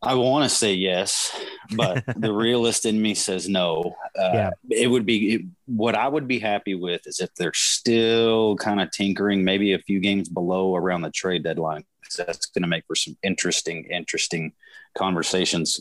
I 0.00 0.14
want 0.14 0.48
to 0.48 0.54
say 0.56 0.74
yes, 0.74 1.34
but 1.74 2.04
the 2.16 2.32
realist 2.32 2.86
in 2.86 3.02
me 3.02 3.14
says 3.14 3.48
no. 3.48 3.96
Uh, 4.16 4.30
Yeah. 4.32 4.50
It 4.70 4.86
would 4.88 5.04
be 5.04 5.34
it, 5.34 5.42
what 5.66 5.96
I 5.96 6.06
would 6.06 6.28
be 6.28 6.38
happy 6.38 6.74
with 6.76 7.06
is 7.06 7.18
if 7.20 7.34
they're 7.34 7.52
still 7.54 8.54
kind 8.56 8.80
of 8.80 8.90
tinkering, 8.92 9.42
maybe 9.42 9.72
a 9.72 9.78
few 9.80 9.98
games 9.98 10.28
below 10.28 10.76
around 10.76 11.02
the 11.02 11.10
trade 11.10 11.42
deadline. 11.42 11.84
that's 12.16 12.46
going 12.46 12.62
to 12.62 12.68
make 12.68 12.84
for 12.86 12.94
some 12.94 13.18
interesting, 13.22 13.84
interesting 13.90 14.52
conversations 14.96 15.78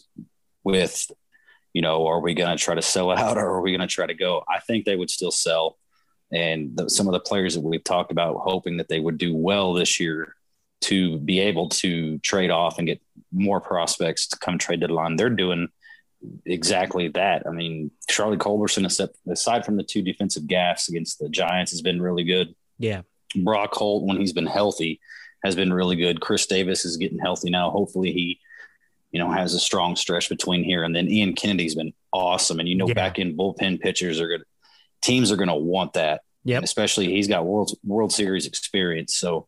with, 0.66 1.10
you 1.78 1.84
know, 1.84 2.08
are 2.08 2.20
we 2.20 2.34
going 2.34 2.58
to 2.58 2.64
try 2.64 2.74
to 2.74 2.82
sell 2.82 3.12
out 3.24 3.38
or 3.38 3.46
are 3.46 3.62
we 3.62 3.72
going 3.72 3.88
to 3.88 3.94
try 3.94 4.08
to 4.08 4.16
go? 4.16 4.44
I 4.50 4.60
think 4.62 4.84
they 4.84 4.96
would 4.96 5.12
still 5.12 5.30
sell. 5.30 5.78
And 6.34 6.76
the, 6.76 6.90
some 6.90 7.06
of 7.06 7.14
the 7.14 7.20
players 7.20 7.54
that 7.54 7.62
we've 7.62 7.84
talked 7.84 8.12
about 8.12 8.38
hoping 8.40 8.78
that 8.78 8.90
they 8.90 9.00
would 9.00 9.20
do 9.20 9.36
well 9.36 9.74
this 9.74 10.00
year 10.00 10.34
to 10.82 11.20
be 11.20 11.40
able 11.40 11.70
to 11.70 12.18
trade 12.20 12.50
off 12.50 12.80
and 12.80 12.88
get 12.88 13.00
more 13.32 13.62
prospects 13.62 14.26
to 14.30 14.40
come 14.40 14.58
trade 14.58 14.80
deadline. 14.80 15.18
They're 15.18 15.30
doing 15.30 15.68
exactly 16.48 17.10
that. 17.10 17.44
I 17.46 17.52
mean, 17.52 17.92
Charlie 18.10 18.38
Culberson, 18.38 19.14
aside 19.30 19.64
from 19.64 19.78
the 19.78 19.84
two 19.84 20.02
defensive 20.02 20.44
gaffes 20.44 20.90
against 20.90 21.20
the 21.20 21.30
Giants, 21.30 21.72
has 21.74 21.84
been 21.84 22.02
really 22.02 22.24
good. 22.24 22.56
Yeah. 22.80 23.04
Brock 23.36 23.76
Holt, 23.76 24.04
when 24.04 24.18
he's 24.18 24.34
been 24.34 24.48
healthy, 24.48 25.00
has 25.44 25.56
been 25.56 25.72
really 25.72 25.96
good. 25.96 26.22
Chris 26.22 26.48
Davis 26.48 26.86
is 26.86 26.98
getting 26.98 27.20
healthy 27.20 27.52
now. 27.52 27.70
Hopefully, 27.70 28.12
he, 28.12 28.40
you 29.18 29.24
know, 29.24 29.32
has 29.32 29.56
a 29.56 29.60
strong 29.60 29.96
stretch 29.96 30.30
between 30.30 30.64
here 30.64 30.84
and 30.84 30.96
then. 30.96 31.10
Ian 31.10 31.34
Kennedy's 31.34 31.74
been 31.74 31.92
awesome, 32.14 32.60
and 32.60 32.70
you 32.70 32.76
know, 32.76 32.88
yeah. 32.88 32.94
back 32.94 33.18
in 33.18 33.36
bullpen 33.36 33.82
pitchers 33.82 34.22
are 34.22 34.28
good. 34.28 34.44
Teams 35.02 35.32
are 35.32 35.36
going 35.36 35.48
to 35.48 35.56
want 35.56 35.94
that. 35.94 36.22
Yep. 36.44 36.62
Especially 36.62 37.08
he's 37.08 37.28
got 37.28 37.44
World 37.44 37.72
World 37.84 38.14
Series 38.14 38.46
experience, 38.46 39.16
so 39.16 39.48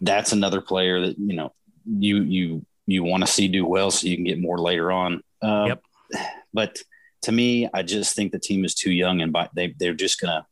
that's 0.00 0.32
another 0.32 0.62
player 0.62 0.98
that 1.02 1.18
you 1.18 1.36
know 1.36 1.52
you 1.84 2.22
you 2.22 2.66
you 2.86 3.04
want 3.04 3.22
to 3.22 3.30
see 3.30 3.48
do 3.48 3.66
well, 3.66 3.90
so 3.90 4.08
you 4.08 4.16
can 4.16 4.24
get 4.24 4.40
more 4.40 4.58
later 4.58 4.90
on. 4.90 5.22
Um, 5.42 5.66
yep. 5.66 5.82
But 6.54 6.78
to 7.22 7.32
me, 7.32 7.68
I 7.74 7.82
just 7.82 8.16
think 8.16 8.32
the 8.32 8.38
team 8.38 8.64
is 8.64 8.74
too 8.74 8.90
young, 8.90 9.20
and 9.20 9.30
by, 9.30 9.50
they 9.54 9.74
they're 9.78 9.92
just 9.92 10.22
going 10.22 10.32
to 10.32 10.46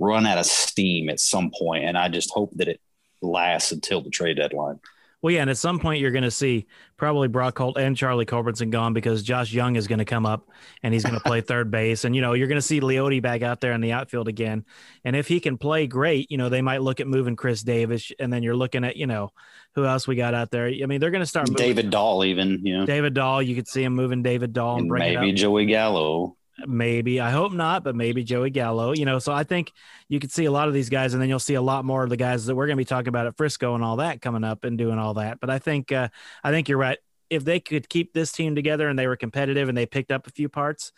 run 0.00 0.26
out 0.26 0.38
of 0.38 0.46
steam 0.46 1.08
at 1.10 1.20
some 1.20 1.52
point, 1.56 1.84
and 1.84 1.96
I 1.96 2.08
just 2.08 2.32
hope 2.32 2.50
that 2.56 2.66
it 2.66 2.80
lasts 3.22 3.70
until 3.70 4.00
the 4.00 4.10
trade 4.10 4.36
deadline. 4.38 4.80
Well, 5.20 5.34
yeah, 5.34 5.40
and 5.40 5.50
at 5.50 5.58
some 5.58 5.80
point 5.80 6.00
you're 6.00 6.12
going 6.12 6.22
to 6.22 6.30
see 6.30 6.66
probably 6.96 7.26
Brock 7.26 7.58
Holt 7.58 7.76
and 7.76 7.96
Charlie 7.96 8.24
Culberson 8.24 8.70
gone 8.70 8.92
because 8.92 9.22
Josh 9.22 9.52
Jung 9.52 9.74
is 9.74 9.88
going 9.88 9.98
to 9.98 10.04
come 10.04 10.24
up 10.24 10.48
and 10.82 10.94
he's 10.94 11.02
going 11.02 11.16
to 11.16 11.20
play 11.20 11.40
third 11.48 11.70
base, 11.70 12.04
and 12.04 12.14
you 12.14 12.22
know 12.22 12.34
you're 12.34 12.46
going 12.46 12.60
to 12.60 12.62
see 12.62 12.80
Leody 12.80 13.20
back 13.20 13.42
out 13.42 13.60
there 13.60 13.72
in 13.72 13.80
the 13.80 13.92
outfield 13.92 14.28
again. 14.28 14.64
And 15.04 15.16
if 15.16 15.26
he 15.26 15.40
can 15.40 15.58
play 15.58 15.88
great, 15.88 16.30
you 16.30 16.38
know 16.38 16.48
they 16.48 16.62
might 16.62 16.82
look 16.82 17.00
at 17.00 17.08
moving 17.08 17.34
Chris 17.34 17.62
Davis, 17.62 18.12
and 18.20 18.32
then 18.32 18.42
you're 18.42 18.56
looking 18.56 18.84
at 18.84 18.96
you 18.96 19.06
know 19.06 19.30
who 19.74 19.84
else 19.84 20.06
we 20.06 20.14
got 20.14 20.34
out 20.34 20.50
there. 20.52 20.66
I 20.66 20.86
mean 20.86 21.00
they're 21.00 21.10
going 21.10 21.22
to 21.22 21.26
start 21.26 21.48
moving. 21.48 21.66
David 21.66 21.90
Dahl 21.90 22.24
even, 22.24 22.64
you 22.64 22.78
know 22.78 22.86
David 22.86 23.14
Dahl. 23.14 23.42
You 23.42 23.56
could 23.56 23.68
see 23.68 23.82
him 23.82 23.94
moving 23.94 24.22
David 24.22 24.52
Dahl 24.52 24.78
and, 24.78 24.90
and 24.90 24.98
maybe 24.98 25.32
Joey 25.32 25.66
Gallo 25.66 26.37
maybe 26.66 27.20
I 27.20 27.30
hope 27.30 27.52
not, 27.52 27.84
but 27.84 27.94
maybe 27.94 28.24
Joey 28.24 28.50
Gallo. 28.50 28.92
You 28.92 29.04
know, 29.04 29.18
so 29.18 29.32
I 29.32 29.44
think 29.44 29.72
you 30.08 30.18
could 30.18 30.32
see 30.32 30.44
a 30.44 30.50
lot 30.50 30.68
of 30.68 30.74
these 30.74 30.88
guys, 30.88 31.12
and 31.12 31.22
then 31.22 31.28
you'll 31.28 31.38
see 31.38 31.54
a 31.54 31.62
lot 31.62 31.84
more 31.84 32.02
of 32.02 32.10
the 32.10 32.16
guys 32.16 32.46
that 32.46 32.54
we're 32.54 32.66
going 32.66 32.76
to 32.76 32.80
be 32.80 32.84
talking 32.84 33.08
about 33.08 33.26
at 33.26 33.36
Frisco 33.36 33.74
and 33.74 33.84
all 33.84 33.96
that 33.96 34.20
coming 34.20 34.44
up 34.44 34.64
and 34.64 34.78
doing 34.78 34.98
all 34.98 35.14
that. 35.14 35.40
But 35.40 35.50
I 35.50 35.58
think 35.58 35.92
uh, 35.92 36.08
I 36.42 36.50
think 36.50 36.68
you're 36.68 36.78
right. 36.78 36.98
If 37.30 37.44
they 37.44 37.60
could 37.60 37.88
keep 37.88 38.14
this 38.14 38.32
team 38.32 38.54
together 38.54 38.88
and 38.88 38.98
they 38.98 39.06
were 39.06 39.16
competitive 39.16 39.68
and 39.68 39.76
they 39.76 39.86
picked 39.86 40.10
up 40.10 40.26
a 40.26 40.30
few 40.30 40.48
parts, 40.48 40.92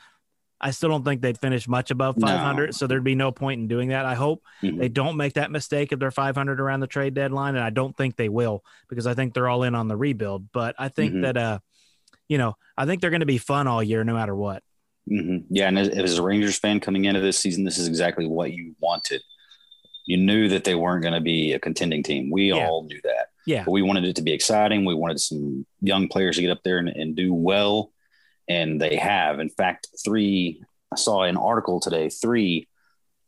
I 0.60 0.70
still 0.70 0.90
don't 0.90 1.04
think 1.04 1.22
they'd 1.22 1.38
finish 1.38 1.66
much 1.66 1.90
above 1.90 2.16
500. 2.20 2.66
No. 2.66 2.70
So 2.70 2.86
there'd 2.86 3.02
be 3.02 3.14
no 3.16 3.32
point 3.32 3.60
in 3.60 3.66
doing 3.66 3.88
that. 3.88 4.04
I 4.04 4.14
hope 4.14 4.44
mm-hmm. 4.62 4.78
they 4.78 4.88
don't 4.88 5.16
make 5.16 5.32
that 5.34 5.50
mistake 5.50 5.90
if 5.90 5.98
they're 5.98 6.10
500 6.10 6.60
around 6.60 6.80
the 6.80 6.86
trade 6.86 7.14
deadline, 7.14 7.56
and 7.56 7.64
I 7.64 7.70
don't 7.70 7.96
think 7.96 8.16
they 8.16 8.28
will 8.28 8.62
because 8.88 9.06
I 9.06 9.14
think 9.14 9.34
they're 9.34 9.48
all 9.48 9.64
in 9.64 9.74
on 9.74 9.88
the 9.88 9.96
rebuild. 9.96 10.52
But 10.52 10.76
I 10.78 10.88
think 10.88 11.14
mm-hmm. 11.14 11.22
that 11.22 11.36
uh, 11.36 11.58
you 12.30 12.38
know, 12.38 12.54
I 12.76 12.86
think 12.86 13.00
they're 13.00 13.10
going 13.10 13.20
to 13.20 13.26
be 13.26 13.38
fun 13.38 13.66
all 13.66 13.82
year, 13.82 14.04
no 14.04 14.14
matter 14.14 14.34
what. 14.34 14.62
Mm-hmm. 15.10 15.54
Yeah, 15.54 15.68
and 15.68 15.78
as, 15.78 15.88
as, 15.88 16.18
a 16.18 16.22
Rangers 16.22 16.58
fan 16.58 16.78
coming 16.78 17.04
into 17.04 17.20
this 17.20 17.38
season, 17.38 17.64
this 17.64 17.78
is 17.78 17.88
exactly 17.88 18.26
what 18.26 18.52
you 18.52 18.74
wanted. 18.80 19.22
You 20.06 20.16
knew 20.16 20.48
that 20.48 20.64
they 20.64 20.74
weren't 20.74 21.02
going 21.02 21.14
to 21.14 21.20
be 21.20 21.52
a 21.52 21.58
contending 21.58 22.02
team. 22.02 22.30
We 22.30 22.50
yeah. 22.50 22.68
all 22.68 22.84
knew 22.84 23.00
that. 23.04 23.28
Yeah, 23.46 23.64
but 23.64 23.72
we 23.72 23.82
wanted 23.82 24.04
it 24.04 24.16
to 24.16 24.22
be 24.22 24.32
exciting. 24.32 24.84
We 24.84 24.94
wanted 24.94 25.20
some 25.20 25.66
young 25.80 26.08
players 26.08 26.36
to 26.36 26.42
get 26.42 26.50
up 26.50 26.62
there 26.62 26.78
and, 26.78 26.88
and 26.88 27.16
do 27.16 27.34
well, 27.34 27.92
and 28.48 28.80
they 28.80 28.96
have. 28.96 29.40
In 29.40 29.48
fact, 29.48 29.88
three. 30.04 30.62
I 30.92 30.96
saw 30.96 31.22
an 31.22 31.36
article 31.36 31.80
today. 31.80 32.08
Three 32.08 32.68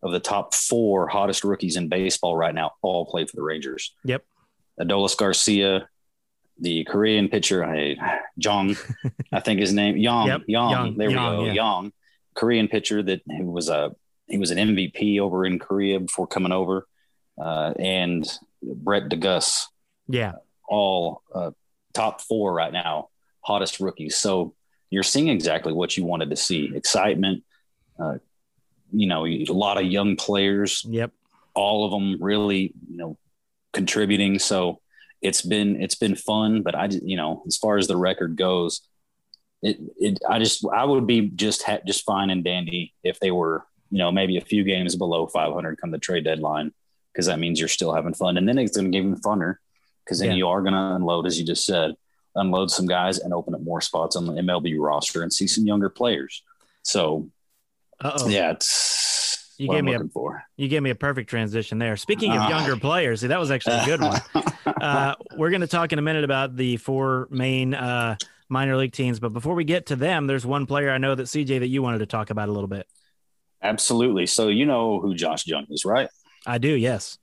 of 0.03 0.13
the 0.13 0.21
top 0.21 0.55
four 0.55 1.09
hottest 1.09 1.45
rookies 1.45 1.77
in 1.77 1.89
baseball 1.89 2.37
right 2.37 2.55
now 2.55 2.73
all 2.83 3.07
play 3.07 3.25
for 3.25 3.37
the 3.37 3.43
Rangers. 3.43 3.95
Yep. 4.05 4.25
Adolis 4.81 5.17
Garcia, 5.17 5.89
the 6.63 6.85
Korean 6.85 7.29
pitcher, 7.29 7.65
I, 7.65 7.97
Jong, 8.39 8.77
I 9.33 9.41
think 9.41 9.61
his 9.61 9.73
name, 9.73 9.97
Yang, 9.97 10.27
yep. 10.29 10.43
Yang, 10.47 10.71
Young. 10.71 10.97
there 10.97 11.09
we 11.09 11.15
go, 11.15 11.45
yeah. 11.45 11.53
Yang, 11.53 11.93
Korean 12.35 12.69
pitcher 12.69 13.03
that 13.03 13.21
was 13.27 13.69
a 13.69 13.95
he 14.29 14.39
was 14.39 14.51
an 14.51 14.59
MVP 14.59 15.21
over 15.21 15.45
in 15.45 15.59
Korea 15.59 16.01
before 16.01 16.27
coming 16.27 16.53
over, 16.53 16.87
uh, 17.39 17.75
and 17.79 18.27
Brett 18.63 19.09
de 19.09 19.17
Geus, 19.17 19.67
yeah, 20.09 20.33
all 20.67 21.23
uh, 21.35 21.51
top 21.93 22.23
four 22.23 22.55
right 22.55 22.73
now, 22.73 23.09
hottest 23.41 23.81
rookies. 23.81 24.17
So 24.17 24.55
you're 24.89 25.03
seeing 25.03 25.29
exactly 25.29 25.73
what 25.73 25.97
you 25.97 26.05
wanted 26.05 26.31
to 26.31 26.37
see: 26.37 26.71
excitement. 26.75 27.45
Uh, 27.99 28.19
you 28.93 29.07
know, 29.07 29.27
a 29.27 29.45
lot 29.47 29.79
of 29.79 29.85
young 29.85 30.17
players. 30.17 30.87
Yep. 30.89 31.13
All 31.55 31.85
of 31.85 31.91
them 31.91 32.23
really, 32.23 32.73
you 32.89 32.97
know, 32.97 33.19
contributing. 33.73 34.39
So 34.39 34.81
it's 35.23 35.43
been 35.43 35.81
it's 35.81 35.95
been 35.95 36.17
fun, 36.17 36.63
but 36.63 36.75
I 36.75 36.87
you 36.87 37.17
know 37.17 37.43
as 37.47 37.57
far 37.57 37.79
as 37.79 37.87
the 37.87 37.97
record 37.97 38.37
goes, 38.37 38.83
it 39.63 39.79
it 39.97 40.19
I 40.29 40.39
just 40.39 40.67
I 40.67 40.85
would 40.85 41.07
be 41.07 41.29
just 41.31 41.63
ha- 41.63 41.81
just 41.87 42.05
fine 42.05 42.31
and 42.31 42.45
dandy 42.45 42.93
if 43.05 43.21
they 43.21 43.31
were 43.31 43.65
you 43.91 43.99
know 43.99 44.11
maybe 44.11 44.37
a 44.37 44.45
few 44.45 44.65
games 44.65 44.97
below 44.97 45.27
500 45.27 45.81
come 45.81 45.93
the 45.93 45.99
trade 45.99 46.25
deadline 46.25 46.73
because 47.13 47.27
that 47.27 47.39
means 47.39 47.61
you're 47.61 47.69
still 47.69 47.95
having 47.95 48.15
fun, 48.15 48.37
and 48.37 48.49
then 48.49 48.59
it's 48.59 48.77
going 48.77 48.91
to 48.91 48.91
get 48.91 49.07
even 49.07 49.17
funner 49.17 49.57
because 50.05 50.19
then 50.19 50.31
yeah. 50.31 50.37
you 50.37 50.49
are 50.49 50.61
going 50.63 50.75
to 50.75 50.97
unload 50.97 51.27
as 51.27 51.39
you 51.39 51.47
just 51.47 51.65
said, 51.65 51.95
unload 52.35 52.71
some 52.71 52.87
guys 52.87 53.19
and 53.19 53.33
open 53.33 53.55
up 53.55 53.61
more 53.61 53.81
spots 53.81 54.17
on 54.17 54.27
the 54.27 54.33
MLB 54.33 54.77
roster 54.79 55.23
and 55.23 55.33
see 55.33 55.47
some 55.47 55.67
younger 55.67 55.89
players. 55.89 56.43
So, 56.83 57.31
Uh-oh. 58.01 58.29
yeah, 58.29 58.53
it's 58.53 59.55
you 59.59 59.69
gave 59.69 59.79
I'm 59.79 59.85
me 59.85 59.95
a 59.95 60.01
for. 60.13 60.43
you 60.57 60.67
gave 60.67 60.83
me 60.83 60.91
a 60.91 60.95
perfect 60.95 61.31
transition 61.31 61.79
there. 61.79 61.97
Speaking 61.97 62.33
of 62.33 62.43
uh, 62.43 62.49
younger 62.49 62.77
players, 62.77 63.21
see, 63.21 63.29
that 63.29 63.39
was 63.39 63.51
actually 63.51 63.77
a 63.77 63.85
good 63.85 64.01
one. 64.01 64.21
uh, 64.67 65.15
we're 65.37 65.51
going 65.51 65.61
to 65.61 65.67
talk 65.67 65.93
in 65.93 65.99
a 65.99 66.03
minute 66.03 66.25
about 66.25 66.57
the 66.57 66.77
four 66.77 67.29
main 67.31 67.75
uh, 67.75 68.17
minor 68.49 68.77
league 68.77 68.93
teams, 68.93 69.21
but 69.21 69.33
before 69.33 69.55
we 69.55 69.65
get 69.65 69.87
to 69.87 69.97
them, 69.97 70.27
there's 70.27 70.47
one 70.47 70.67
player 70.67 70.91
I 70.91 70.99
know 70.99 71.15
that 71.15 71.25
CJ 71.25 71.61
that 71.61 71.69
you 71.69 71.83
wanted 71.83 71.99
to 71.99 72.07
talk 72.07 72.31
about 72.31 72.49
a 72.49 72.53
little 72.53 72.69
bit. 72.69 72.87
Absolutely. 73.63 74.27
So 74.27 74.49
you 74.49 74.67
know 74.67 75.01
who 75.01 75.15
Josh 75.15 75.47
Jung 75.47 75.67
is, 75.71 75.85
right? 75.85 76.09
I 76.47 76.59
do. 76.59 76.75
Yes. 76.75 77.19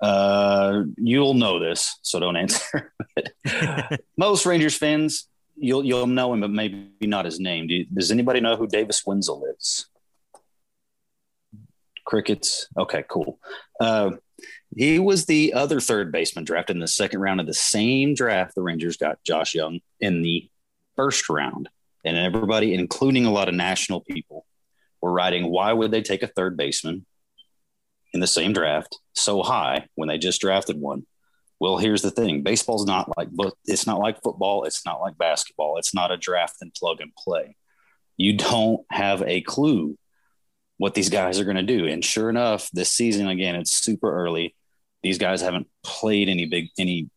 Uh, 0.00 0.82
you'll 0.96 1.34
know 1.34 1.60
this, 1.60 1.98
so 2.02 2.18
don't 2.18 2.36
answer. 2.36 2.92
Most 4.16 4.44
Rangers 4.44 4.76
fans, 4.76 5.28
you'll 5.56 5.84
you'll 5.84 6.08
know 6.08 6.34
him, 6.34 6.40
but 6.40 6.50
maybe 6.50 6.88
not 7.02 7.24
his 7.24 7.38
name. 7.38 7.68
Do 7.68 7.74
you, 7.74 7.86
does 7.86 8.10
anybody 8.10 8.40
know 8.40 8.56
who 8.56 8.66
Davis 8.66 9.04
Wendzel 9.06 9.42
is? 9.56 9.86
crickets. 12.04 12.68
Okay, 12.76 13.04
cool. 13.08 13.38
Uh, 13.80 14.10
he 14.76 14.98
was 14.98 15.26
the 15.26 15.52
other 15.52 15.80
third 15.80 16.12
baseman 16.12 16.44
drafted 16.44 16.76
in 16.76 16.80
the 16.80 16.88
second 16.88 17.20
round 17.20 17.40
of 17.40 17.46
the 17.46 17.54
same 17.54 18.14
draft. 18.14 18.54
The 18.54 18.62
Rangers 18.62 18.96
got 18.96 19.22
Josh 19.24 19.54
Jung 19.54 19.80
in 20.00 20.22
the 20.22 20.48
first 20.96 21.28
round, 21.28 21.68
and 22.04 22.16
everybody, 22.16 22.74
including 22.74 23.26
a 23.26 23.32
lot 23.32 23.48
of 23.48 23.54
national 23.54 24.00
people, 24.00 24.46
were 25.00 25.12
writing, 25.12 25.50
"Why 25.50 25.72
would 25.72 25.90
they 25.90 26.02
take 26.02 26.22
a 26.22 26.28
third 26.28 26.56
baseman 26.56 27.06
in 28.14 28.20
the 28.20 28.26
same 28.26 28.52
draft 28.52 28.98
so 29.14 29.42
high 29.42 29.88
when 29.94 30.08
they 30.08 30.18
just 30.18 30.40
drafted 30.40 30.80
one?" 30.80 31.06
Well, 31.60 31.76
here's 31.76 32.02
the 32.02 32.10
thing: 32.10 32.42
baseball's 32.42 32.86
not 32.86 33.10
like, 33.16 33.28
it's 33.66 33.86
not 33.86 34.00
like 34.00 34.22
football. 34.22 34.64
It's 34.64 34.84
not 34.84 35.00
like 35.00 35.18
basketball. 35.18 35.76
It's 35.78 35.94
not 35.94 36.10
a 36.10 36.16
draft 36.16 36.56
and 36.60 36.74
plug 36.74 37.00
and 37.00 37.14
play. 37.14 37.56
You 38.16 38.36
don't 38.36 38.84
have 38.90 39.22
a 39.22 39.42
clue 39.42 39.96
what 40.78 40.94
these 40.94 41.10
guys 41.10 41.38
are 41.38 41.44
going 41.44 41.56
to 41.56 41.62
do. 41.62 41.86
And 41.86 42.04
sure 42.04 42.28
enough, 42.28 42.68
this 42.72 42.88
season 42.88 43.28
again, 43.28 43.54
it's 43.54 43.72
super 43.72 44.12
early. 44.12 44.56
These 45.02 45.18
guys 45.18 45.40
haven't 45.40 45.68
played 45.82 46.28
any 46.28 46.46
big 46.46 46.68
any 46.78 47.10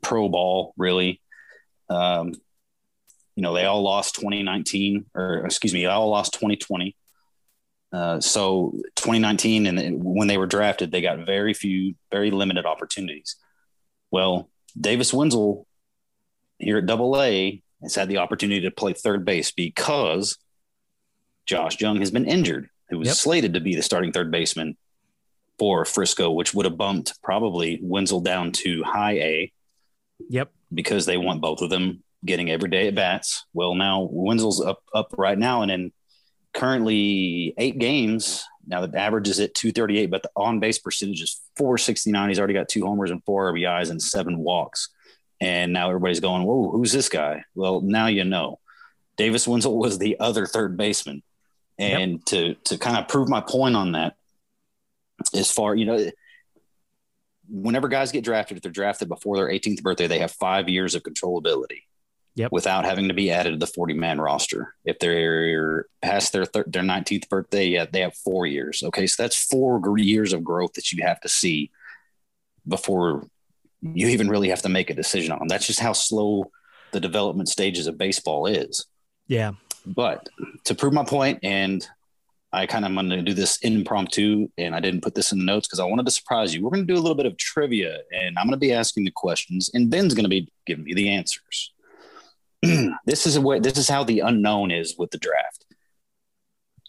pro 0.00 0.28
ball 0.28 0.74
really. 0.76 1.20
Um, 1.88 2.32
you 3.36 3.42
know, 3.42 3.54
they 3.54 3.64
all 3.64 3.82
lost 3.82 4.16
2019, 4.16 5.06
or 5.14 5.44
excuse 5.46 5.72
me, 5.72 5.82
they 5.82 5.86
all 5.86 6.10
lost 6.10 6.34
2020. 6.34 6.96
Uh, 7.92 8.20
so 8.20 8.72
2019, 8.96 9.66
and 9.66 10.04
when 10.04 10.28
they 10.28 10.38
were 10.38 10.46
drafted, 10.46 10.92
they 10.92 11.00
got 11.00 11.24
very 11.26 11.54
few, 11.54 11.94
very 12.12 12.30
limited 12.30 12.66
opportunities. 12.66 13.36
Well, 14.10 14.50
Davis 14.78 15.12
Wendzel 15.12 15.64
here 16.58 16.78
at 16.78 16.86
Double 16.86 17.20
A 17.20 17.62
has 17.82 17.94
had 17.94 18.08
the 18.08 18.18
opportunity 18.18 18.60
to 18.62 18.70
play 18.70 18.92
third 18.92 19.24
base 19.24 19.50
because 19.50 20.36
Josh 21.46 21.80
Jung 21.80 21.98
has 22.00 22.10
been 22.10 22.26
injured 22.26 22.68
who 22.90 22.98
was 22.98 23.08
yep. 23.08 23.16
slated 23.16 23.54
to 23.54 23.60
be 23.60 23.74
the 23.74 23.82
starting 23.82 24.12
third 24.12 24.30
baseman 24.30 24.76
for 25.60 25.84
Frisco, 25.84 26.30
which 26.30 26.54
would 26.54 26.64
have 26.64 26.78
bumped 26.78 27.22
probably 27.22 27.78
Wendzel 27.84 28.24
down 28.24 28.50
to 28.52 28.82
high 28.82 29.18
A. 29.18 29.52
Yep. 30.30 30.50
Because 30.72 31.04
they 31.04 31.18
want 31.18 31.42
both 31.42 31.60
of 31.60 31.68
them 31.68 32.02
getting 32.24 32.50
every 32.50 32.70
day 32.70 32.88
at 32.88 32.94
bats. 32.94 33.44
Well, 33.52 33.74
now 33.74 34.08
Wendzel's 34.10 34.64
up 34.64 34.82
up 34.94 35.14
right 35.18 35.38
now, 35.38 35.60
and 35.60 35.70
in 35.70 35.92
currently 36.54 37.52
eight 37.58 37.78
games. 37.78 38.42
Now 38.66 38.86
the 38.86 38.98
average 38.98 39.28
is 39.28 39.38
at 39.38 39.54
238, 39.54 40.06
but 40.10 40.22
the 40.22 40.30
on 40.34 40.60
base 40.60 40.78
percentage 40.78 41.20
is 41.20 41.42
469. 41.56 42.28
He's 42.28 42.38
already 42.38 42.54
got 42.54 42.70
two 42.70 42.86
homers 42.86 43.10
and 43.10 43.22
four 43.24 43.52
RBIs 43.52 43.90
and 43.90 44.00
seven 44.00 44.38
walks. 44.38 44.88
And 45.42 45.74
now 45.74 45.88
everybody's 45.88 46.20
going, 46.20 46.44
Whoa, 46.44 46.70
who's 46.70 46.92
this 46.92 47.10
guy? 47.10 47.44
Well, 47.54 47.82
now 47.82 48.06
you 48.06 48.24
know. 48.24 48.60
Davis 49.16 49.46
Wendzel 49.46 49.76
was 49.76 49.98
the 49.98 50.18
other 50.20 50.46
third 50.46 50.78
baseman. 50.78 51.22
And 51.78 52.12
yep. 52.12 52.24
to 52.26 52.54
to 52.64 52.78
kind 52.78 52.96
of 52.96 53.08
prove 53.08 53.28
my 53.28 53.42
point 53.42 53.76
on 53.76 53.92
that, 53.92 54.14
as 55.34 55.50
far 55.50 55.74
you 55.74 55.86
know, 55.86 56.10
whenever 57.48 57.88
guys 57.88 58.12
get 58.12 58.24
drafted, 58.24 58.56
if 58.56 58.62
they're 58.62 58.72
drafted 58.72 59.08
before 59.08 59.36
their 59.36 59.48
18th 59.48 59.82
birthday, 59.82 60.06
they 60.06 60.20
have 60.20 60.32
five 60.32 60.68
years 60.68 60.94
of 60.94 61.02
controllability. 61.02 61.82
Yep. 62.36 62.52
Without 62.52 62.84
having 62.84 63.08
to 63.08 63.14
be 63.14 63.32
added 63.32 63.50
to 63.50 63.56
the 63.56 63.66
40 63.66 63.94
man 63.94 64.20
roster. 64.20 64.74
If 64.84 65.00
they're 65.00 65.86
past 66.00 66.32
their 66.32 66.46
thir- 66.46 66.64
their 66.68 66.84
19th 66.84 67.28
birthday, 67.28 67.66
yeah, 67.66 67.86
they 67.90 68.00
have 68.00 68.14
four 68.14 68.46
years. 68.46 68.84
Okay, 68.84 69.08
so 69.08 69.22
that's 69.22 69.36
four 69.36 69.82
years 69.98 70.32
of 70.32 70.44
growth 70.44 70.74
that 70.74 70.92
you 70.92 71.02
have 71.02 71.20
to 71.22 71.28
see 71.28 71.72
before 72.66 73.26
you 73.82 74.08
even 74.08 74.28
really 74.28 74.50
have 74.50 74.62
to 74.62 74.68
make 74.68 74.90
a 74.90 74.94
decision 74.94 75.32
on 75.32 75.40
them. 75.40 75.48
That's 75.48 75.66
just 75.66 75.80
how 75.80 75.92
slow 75.92 76.50
the 76.92 77.00
development 77.00 77.48
stages 77.48 77.88
of 77.88 77.98
baseball 77.98 78.46
is. 78.46 78.86
Yeah. 79.26 79.52
But 79.84 80.28
to 80.64 80.74
prove 80.74 80.92
my 80.92 81.04
point, 81.04 81.40
and 81.42 81.86
I 82.52 82.66
kind 82.66 82.84
of 82.84 82.92
wanted 82.92 83.16
to 83.16 83.22
do 83.22 83.32
this 83.32 83.58
impromptu, 83.58 84.48
and 84.58 84.74
I 84.74 84.80
didn't 84.80 85.02
put 85.02 85.14
this 85.14 85.30
in 85.30 85.38
the 85.38 85.44
notes 85.44 85.68
because 85.68 85.78
I 85.78 85.84
wanted 85.84 86.06
to 86.06 86.12
surprise 86.12 86.52
you. 86.52 86.62
We're 86.62 86.70
going 86.70 86.86
to 86.86 86.92
do 86.92 86.98
a 86.98 87.02
little 87.02 87.16
bit 87.16 87.26
of 87.26 87.36
trivia, 87.36 87.98
and 88.12 88.36
I'm 88.36 88.46
going 88.46 88.52
to 88.52 88.58
be 88.58 88.72
asking 88.72 89.04
the 89.04 89.12
questions, 89.12 89.70
and 89.72 89.88
Ben's 89.88 90.14
going 90.14 90.24
to 90.24 90.30
be 90.30 90.52
giving 90.66 90.84
me 90.84 90.94
the 90.94 91.10
answers. 91.10 91.72
this 93.06 93.26
is 93.26 93.36
a 93.36 93.40
way. 93.40 93.60
This 93.60 93.78
is 93.78 93.88
how 93.88 94.02
the 94.02 94.20
unknown 94.20 94.72
is 94.72 94.96
with 94.98 95.12
the 95.12 95.18
draft, 95.18 95.64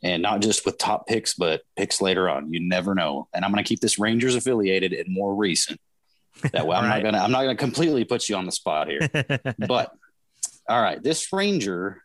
and 0.01 0.23
not 0.23 0.41
just 0.41 0.65
with 0.65 0.79
top 0.79 1.05
picks, 1.05 1.35
but 1.35 1.61
picks 1.75 2.01
later 2.01 2.27
on. 2.27 2.51
You 2.51 2.59
never 2.59 2.95
know. 2.95 3.27
And 3.31 3.45
I'm 3.45 3.51
going 3.51 3.63
to 3.63 3.67
keep 3.67 3.81
this 3.81 3.99
Rangers 3.99 4.35
affiliated 4.35 4.93
and 4.93 5.13
more 5.13 5.35
recent. 5.35 5.79
That 6.53 6.65
way, 6.65 6.75
I'm 6.75 6.85
All 6.85 6.89
not 6.89 7.01
going 7.03 7.13
to. 7.13 7.19
I'm 7.19 7.31
not 7.31 7.43
going 7.43 7.55
to 7.55 7.63
completely 7.63 8.03
put 8.03 8.27
you 8.27 8.35
on 8.35 8.45
the 8.45 8.51
spot 8.51 8.87
here 8.87 9.07
but 9.59 9.91
all 10.67 10.81
right, 10.81 11.01
this 11.03 11.31
Ranger 11.31 12.01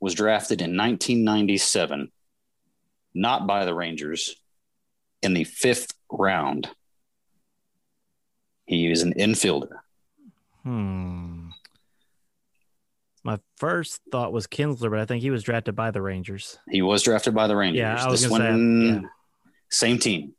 was 0.00 0.14
drafted 0.14 0.60
in 0.60 0.76
1997, 0.76 2.12
not 3.14 3.46
by 3.46 3.64
the 3.64 3.74
Rangers, 3.74 4.36
in 5.22 5.34
the 5.34 5.44
fifth 5.44 5.94
round. 6.10 6.68
He 8.66 8.90
is 8.90 9.02
an 9.02 9.14
infielder. 9.14 9.76
hmm. 10.62 11.48
My 13.22 13.38
first 13.56 14.02
thought 14.12 14.34
was 14.34 14.46
Kinsler, 14.46 14.90
but 14.90 14.98
I 14.98 15.06
think 15.06 15.22
he 15.22 15.30
was 15.30 15.42
drafted 15.42 15.74
by 15.74 15.90
the 15.90 16.02
Rangers. 16.02 16.58
He 16.68 16.82
was 16.82 17.02
drafted 17.02 17.34
by 17.34 17.46
the 17.46 17.56
Rangers. 17.56 17.78
Yeah, 17.78 17.96
I 18.04 18.08
was 18.10 18.20
this 18.20 18.28
gonna 18.28 18.44
say, 18.44 18.50
one, 18.50 19.02
yeah. 19.02 19.08
same 19.70 19.98
team. 19.98 20.34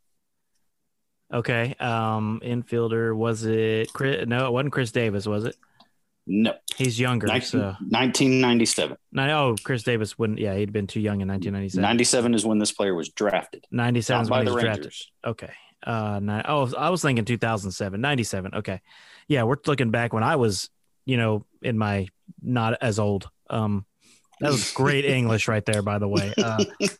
Okay. 1.33 1.75
Um, 1.79 2.41
infielder 2.43 3.15
was 3.15 3.43
it? 3.43 3.91
Chris, 3.91 4.27
no, 4.27 4.45
it 4.45 4.53
wasn't 4.53 4.73
Chris 4.73 4.91
Davis, 4.91 5.25
was 5.25 5.45
it? 5.45 5.55
No, 6.27 6.53
He's 6.75 6.99
younger, 6.99 7.27
19- 7.27 7.43
so 7.43 7.59
1997. 7.59 8.97
no. 9.11 9.29
Oh, 9.29 9.55
Chris 9.63 9.83
Davis 9.83 10.17
wouldn't. 10.17 10.39
Yeah, 10.39 10.55
he'd 10.55 10.73
been 10.73 10.87
too 10.87 10.99
young 10.99 11.21
in 11.21 11.27
1997. 11.27 11.81
97 11.81 12.33
is 12.33 12.45
when 12.45 12.57
this 12.57 12.71
player 12.71 12.95
was 12.95 13.09
drafted. 13.09 13.65
97 13.71 14.23
is 14.23 14.29
by 14.29 14.37
when 14.37 14.45
the 14.45 14.51
he's 14.53 14.61
drafted. 14.61 14.85
Rangers. 14.85 15.11
Okay. 15.23 15.51
Uh, 15.85 16.19
nine, 16.19 16.43
oh, 16.47 16.73
I 16.75 16.89
was 16.89 17.03
thinking 17.03 17.25
2007, 17.25 18.01
97. 18.01 18.55
Okay. 18.55 18.81
Yeah, 19.27 19.43
we're 19.43 19.57
looking 19.67 19.91
back 19.91 20.13
when 20.13 20.23
I 20.23 20.37
was, 20.37 20.71
you 21.05 21.17
know, 21.17 21.45
in 21.61 21.77
my 21.77 22.07
not 22.41 22.75
as 22.81 22.97
old. 22.97 23.29
Um, 23.51 23.85
that 24.39 24.51
was 24.51 24.71
great 24.71 25.05
English 25.19 25.47
right 25.47 25.63
there, 25.63 25.83
by 25.83 25.99
the 25.99 26.07
way. 26.07 26.33
Uh, 26.35 26.63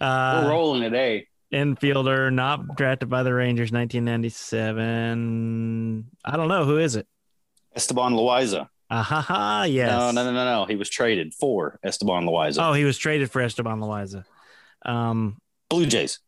We're 0.00 0.06
uh, 0.06 0.48
rolling 0.48 0.82
today. 0.82 1.26
Infielder, 1.52 2.32
not 2.32 2.76
drafted 2.76 3.08
by 3.08 3.22
the 3.22 3.34
Rangers, 3.34 3.72
1997. 3.72 6.06
I 6.24 6.36
don't 6.36 6.48
know. 6.48 6.64
Who 6.64 6.78
is 6.78 6.96
it? 6.96 7.06
Esteban 7.74 8.12
Loaiza. 8.12 8.68
Ah, 8.90 9.02
ha, 9.02 9.20
ha, 9.20 9.62
yes. 9.64 9.90
No, 9.90 10.10
no, 10.10 10.24
no, 10.24 10.32
no, 10.32 10.44
no. 10.44 10.64
He 10.66 10.76
was 10.76 10.90
traded 10.90 11.32
for 11.34 11.78
Esteban 11.84 12.24
Loaiza. 12.24 12.68
Oh, 12.68 12.72
he 12.72 12.84
was 12.84 12.98
traded 12.98 13.30
for 13.30 13.40
Esteban 13.40 13.78
Loaiza. 13.80 14.24
Um, 14.84 15.38
Blue 15.68 15.86
Jays. 15.86 16.18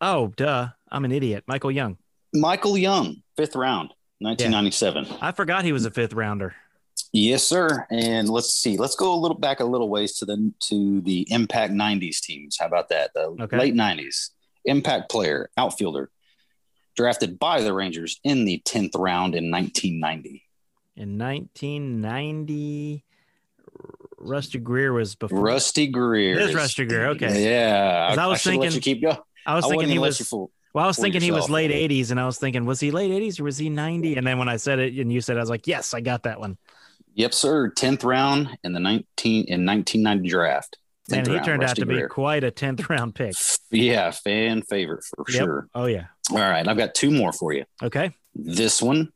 oh, 0.00 0.28
duh. 0.36 0.68
I'm 0.90 1.04
an 1.04 1.12
idiot. 1.12 1.44
Michael 1.46 1.72
Young. 1.72 1.98
Michael 2.32 2.78
Young, 2.78 3.16
fifth 3.36 3.54
round, 3.56 3.90
1997. 4.20 5.06
I 5.20 5.32
forgot 5.32 5.64
he 5.64 5.72
was 5.72 5.84
a 5.84 5.90
fifth 5.90 6.14
rounder. 6.14 6.54
Yes, 7.12 7.44
sir. 7.44 7.86
And 7.90 8.28
let's 8.28 8.52
see. 8.54 8.76
Let's 8.76 8.96
go 8.96 9.14
a 9.14 9.16
little 9.18 9.38
back 9.38 9.60
a 9.60 9.64
little 9.64 9.88
ways 9.88 10.16
to 10.18 10.24
the 10.24 10.52
to 10.68 11.00
the 11.02 11.26
Impact 11.30 11.72
90s 11.72 12.20
teams. 12.20 12.56
How 12.58 12.66
about 12.66 12.88
that? 12.88 13.10
The 13.14 13.34
Okay. 13.40 13.56
late 13.58 13.74
90s. 13.74 14.30
Impact 14.64 15.10
player, 15.10 15.50
outfielder, 15.56 16.10
drafted 16.96 17.38
by 17.38 17.60
the 17.62 17.72
Rangers 17.72 18.18
in 18.24 18.44
the 18.44 18.60
10th 18.64 18.94
round 18.96 19.34
in 19.34 19.50
1990. 19.50 20.42
In 20.96 21.18
1990, 21.18 23.04
Rusty 24.18 24.58
Greer 24.58 24.92
was 24.92 25.14
before. 25.14 25.40
Rusty 25.40 25.86
Greer. 25.88 26.38
It 26.38 26.50
is 26.50 26.54
Rusty 26.54 26.84
Greer, 26.86 27.08
okay. 27.10 27.44
Yeah. 27.44 28.14
I 28.18 28.26
was 28.26 28.44
let 28.46 28.52
thinking- 28.52 28.72
you 28.72 28.80
keep 28.80 29.02
going. 29.02 29.18
I 29.46 29.54
was 29.54 29.64
I 29.66 29.68
thinking 29.68 29.88
he 29.90 29.98
was. 29.98 30.32
Well, 30.32 30.84
I 30.84 30.86
was 30.88 30.96
thinking 30.96 31.20
he 31.20 31.30
was 31.30 31.42
yourself. 31.44 31.50
late 31.50 31.70
80s, 31.70 32.10
and 32.10 32.18
I 32.18 32.26
was 32.26 32.38
thinking, 32.38 32.64
was 32.64 32.80
he 32.80 32.90
late 32.90 33.10
80s 33.12 33.38
or 33.38 33.44
was 33.44 33.58
he 33.58 33.68
90? 33.68 34.16
And 34.16 34.26
then 34.26 34.38
when 34.38 34.48
I 34.48 34.56
said 34.56 34.78
it, 34.80 34.94
and 34.98 35.12
you 35.12 35.20
said, 35.20 35.36
I 35.36 35.40
was 35.40 35.50
like, 35.50 35.66
yes, 35.68 35.94
I 35.94 36.00
got 36.00 36.24
that 36.24 36.40
one. 36.40 36.56
Yep, 37.14 37.34
sir. 37.34 37.70
10th 37.70 38.04
round 38.04 38.58
in 38.64 38.72
the 38.72 38.80
19 38.80 39.44
in 39.46 39.64
1990 39.66 40.28
draft. 40.28 40.78
And 41.12 41.26
he 41.26 41.38
turned 41.40 41.62
out 41.62 41.76
to 41.76 41.84
be 41.86 42.02
quite 42.02 42.44
a 42.44 42.50
10th 42.50 42.88
round 42.88 43.14
pick. 43.14 43.34
Yeah, 43.70 44.10
fan 44.12 44.62
favorite 44.62 45.02
for 45.04 45.24
Yep. 45.28 45.36
sure. 45.42 45.68
Oh, 45.74 45.86
yeah. 45.86 46.06
All 46.30 46.36
right, 46.38 46.66
I've 46.66 46.76
got 46.76 46.94
two 46.94 47.10
more 47.10 47.32
for 47.32 47.52
you. 47.52 47.64
Okay. 47.82 48.14
This 48.34 48.80
one, 48.80 49.12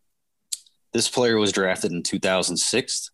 this 0.92 1.08
player 1.08 1.38
was 1.38 1.52
drafted 1.52 1.92
in 1.92 2.02
2006 2.02 3.10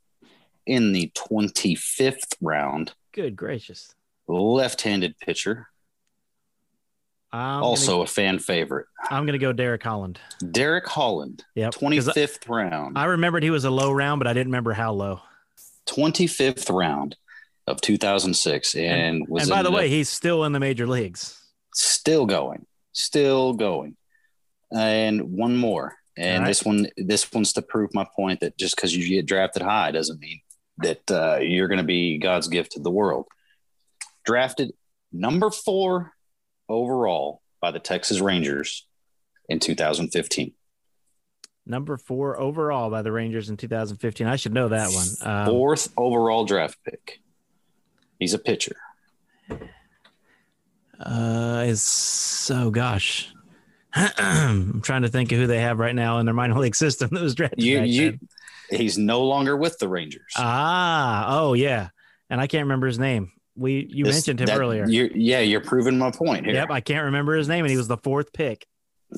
in 0.67 0.93
the 0.93 1.13
25th 1.15 2.35
round. 2.41 2.95
Good 3.13 3.37
gracious. 3.37 3.95
Left-handed 4.27 5.19
pitcher, 5.19 5.69
I'm 7.35 7.65
also 7.65 8.03
a 8.03 8.07
fan 8.07 8.39
favorite. 8.39 8.87
I'm 9.11 9.27
going 9.27 9.33
to 9.33 9.45
go 9.45 9.53
Derek 9.53 9.83
Holland. 9.83 10.21
Derek 10.53 10.87
Holland, 10.87 11.45
Yeah. 11.57 11.71
25th 11.71 12.49
round. 12.49 12.97
I 12.97 13.07
remembered 13.07 13.43
he 13.43 13.51
was 13.51 13.65
a 13.65 13.71
low 13.71 13.91
round, 13.91 14.21
but 14.21 14.29
I 14.29 14.33
didn't 14.33 14.53
remember 14.53 14.73
how 14.73 14.93
low. 14.93 15.21
25th 15.89 16.73
round 16.73 17.17
of 17.67 17.81
2006 17.81 18.77
and, 18.77 19.27
was 19.27 19.43
and 19.43 19.51
by 19.51 19.59
in 19.59 19.65
the 19.65 19.73
way, 19.73 19.89
he's 19.89 20.09
still 20.09 20.45
in 20.45 20.53
the 20.53 20.61
major 20.61 20.87
leagues. 20.87 21.43
still 21.75 22.25
going, 22.25 22.67
still 22.93 23.53
going. 23.53 23.97
And 24.73 25.37
one 25.37 25.57
more. 25.57 25.97
And 26.17 26.43
right. 26.43 26.49
this 26.49 26.65
one, 26.65 26.87
this 26.97 27.33
one's 27.33 27.53
to 27.55 27.63
prove 27.63 27.91
my 27.95 28.07
point 28.15 28.41
that 28.41 28.57
just 28.57 28.77
because 28.77 28.97
you 28.97 29.09
get 29.09 29.27
drafted 29.27 29.63
high 29.63 29.91
doesn't 29.91 30.21
mean 30.21 30.41
that 30.79 31.11
uh, 31.11 31.39
you're 31.41 31.69
going 31.69 31.79
to 31.79 31.85
be 31.85 32.19
God's 32.19 32.47
gift 32.47 32.73
to 32.73 32.81
the 32.81 32.93
world. 32.93 33.27
Drafted 34.25 34.73
number 35.13 35.51
four 35.51 36.14
overall 36.69 37.43
by 37.61 37.71
the 37.71 37.79
Texas 37.79 38.21
Rangers 38.21 38.87
in 39.49 39.59
2015. 39.61 40.53
Number 41.67 41.97
four 41.97 42.39
overall 42.39 42.91
by 42.91 43.03
the 43.03 43.11
Rangers 43.11 43.49
in 43.49 43.57
2015. 43.57 44.27
I 44.27 44.37
should 44.37 44.53
know 44.53 44.69
that 44.69 44.91
one. 44.91 45.07
Um, 45.23 45.47
Fourth 45.47 45.93
overall 45.97 46.45
draft 46.45 46.79
pick. 46.85 47.21
He's 48.19 48.35
a 48.35 48.39
pitcher. 48.39 48.77
Uh, 51.01 51.65
is 51.67 51.83
so 51.83 52.71
gosh. 52.71 53.33
I'm 53.95 54.83
trying 54.83 55.03
to 55.03 55.09
think 55.09 55.33
of 55.33 55.39
who 55.39 55.47
they 55.47 55.61
have 55.61 55.79
right 55.79 55.95
now 55.95 56.19
in 56.19 56.27
their 56.27 56.35
minor 56.35 56.59
league 56.59 56.75
system 56.75 57.11
that 57.13 57.23
was 57.23 57.35
drafted. 57.35 57.63
You, 57.63 57.83
you, 57.83 58.19
he's 58.71 58.99
no 58.99 59.23
longer 59.23 59.57
with 59.57 59.79
the 59.79 59.89
Rangers. 59.89 60.33
Ah, 60.37 61.39
oh 61.39 61.55
yeah, 61.55 61.89
and 62.29 62.41
I 62.41 62.47
can't 62.47 62.65
remember 62.65 62.87
his 62.87 62.99
name. 62.99 63.33
We 63.57 63.87
you 63.91 64.05
This- 64.05 64.17
mentioned 64.17 64.41
him 64.41 64.47
that- 64.47 64.59
earlier. 64.59 64.87
You're, 64.89 65.11
yeah, 65.15 65.41
you're 65.41 65.61
proving 65.61 65.97
my 65.99 66.11
point 66.11 66.45
here. 66.45 66.55
Yep, 66.55 66.71
I 66.71 66.81
can't 66.81 67.05
remember 67.05 67.37
his 67.37 67.49
name, 67.49 67.65
and 67.65 67.71
he 67.71 67.77
was 67.77 67.89
the 67.89 67.97
fourth 67.99 68.33
pick. 68.33 68.67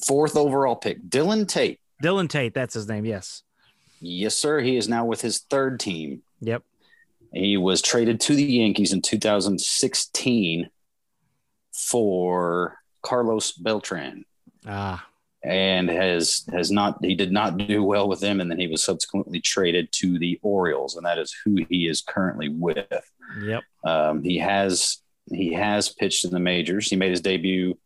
Fourth 0.06 0.36
overall 0.36 0.76
pick, 0.76 1.08
Dillon 1.08 1.46
Tate. 1.46 1.80
Dillon 2.02 2.28
Tate, 2.28 2.52
that's 2.52 2.74
his 2.74 2.86
name. 2.88 3.06
Yes. 3.06 3.42
Yes, 4.00 4.34
sir. 4.34 4.60
He 4.60 4.76
is 4.76 4.88
now 4.88 5.06
with 5.06 5.22
his 5.22 5.38
third 5.38 5.80
team. 5.80 6.22
Yep. 6.40 6.62
He 7.32 7.56
was 7.56 7.80
traded 7.80 8.20
to 8.20 8.34
the 8.34 8.44
Yankees 8.44 8.92
in 8.92 9.00
2016 9.00 10.68
for 11.72 12.78
Carlos 13.02 13.52
Beltran 13.52 14.24
Ah, 14.66 15.06
and 15.44 15.88
has 15.88 16.44
has 16.52 16.70
not 16.70 16.98
he 17.04 17.14
did 17.14 17.30
not 17.32 17.56
do 17.58 17.82
well 17.82 18.08
with 18.08 18.20
them 18.20 18.40
and 18.40 18.50
then 18.50 18.58
he 18.58 18.66
was 18.66 18.82
subsequently 18.84 19.40
traded 19.40 19.92
to 19.92 20.18
the 20.18 20.38
Orioles 20.42 20.96
and 20.96 21.04
that 21.06 21.18
is 21.18 21.34
who 21.44 21.64
he 21.68 21.86
is 21.88 22.00
currently 22.02 22.48
with. 22.48 22.86
yep. 23.44 23.62
Um, 23.86 24.22
he 24.24 24.38
has 24.38 24.98
he 25.32 25.52
has 25.54 25.88
pitched 25.88 26.24
in 26.24 26.30
the 26.30 26.40
majors. 26.40 26.88
He 26.88 26.96
made 26.96 27.10
his 27.10 27.20
debut 27.20 27.78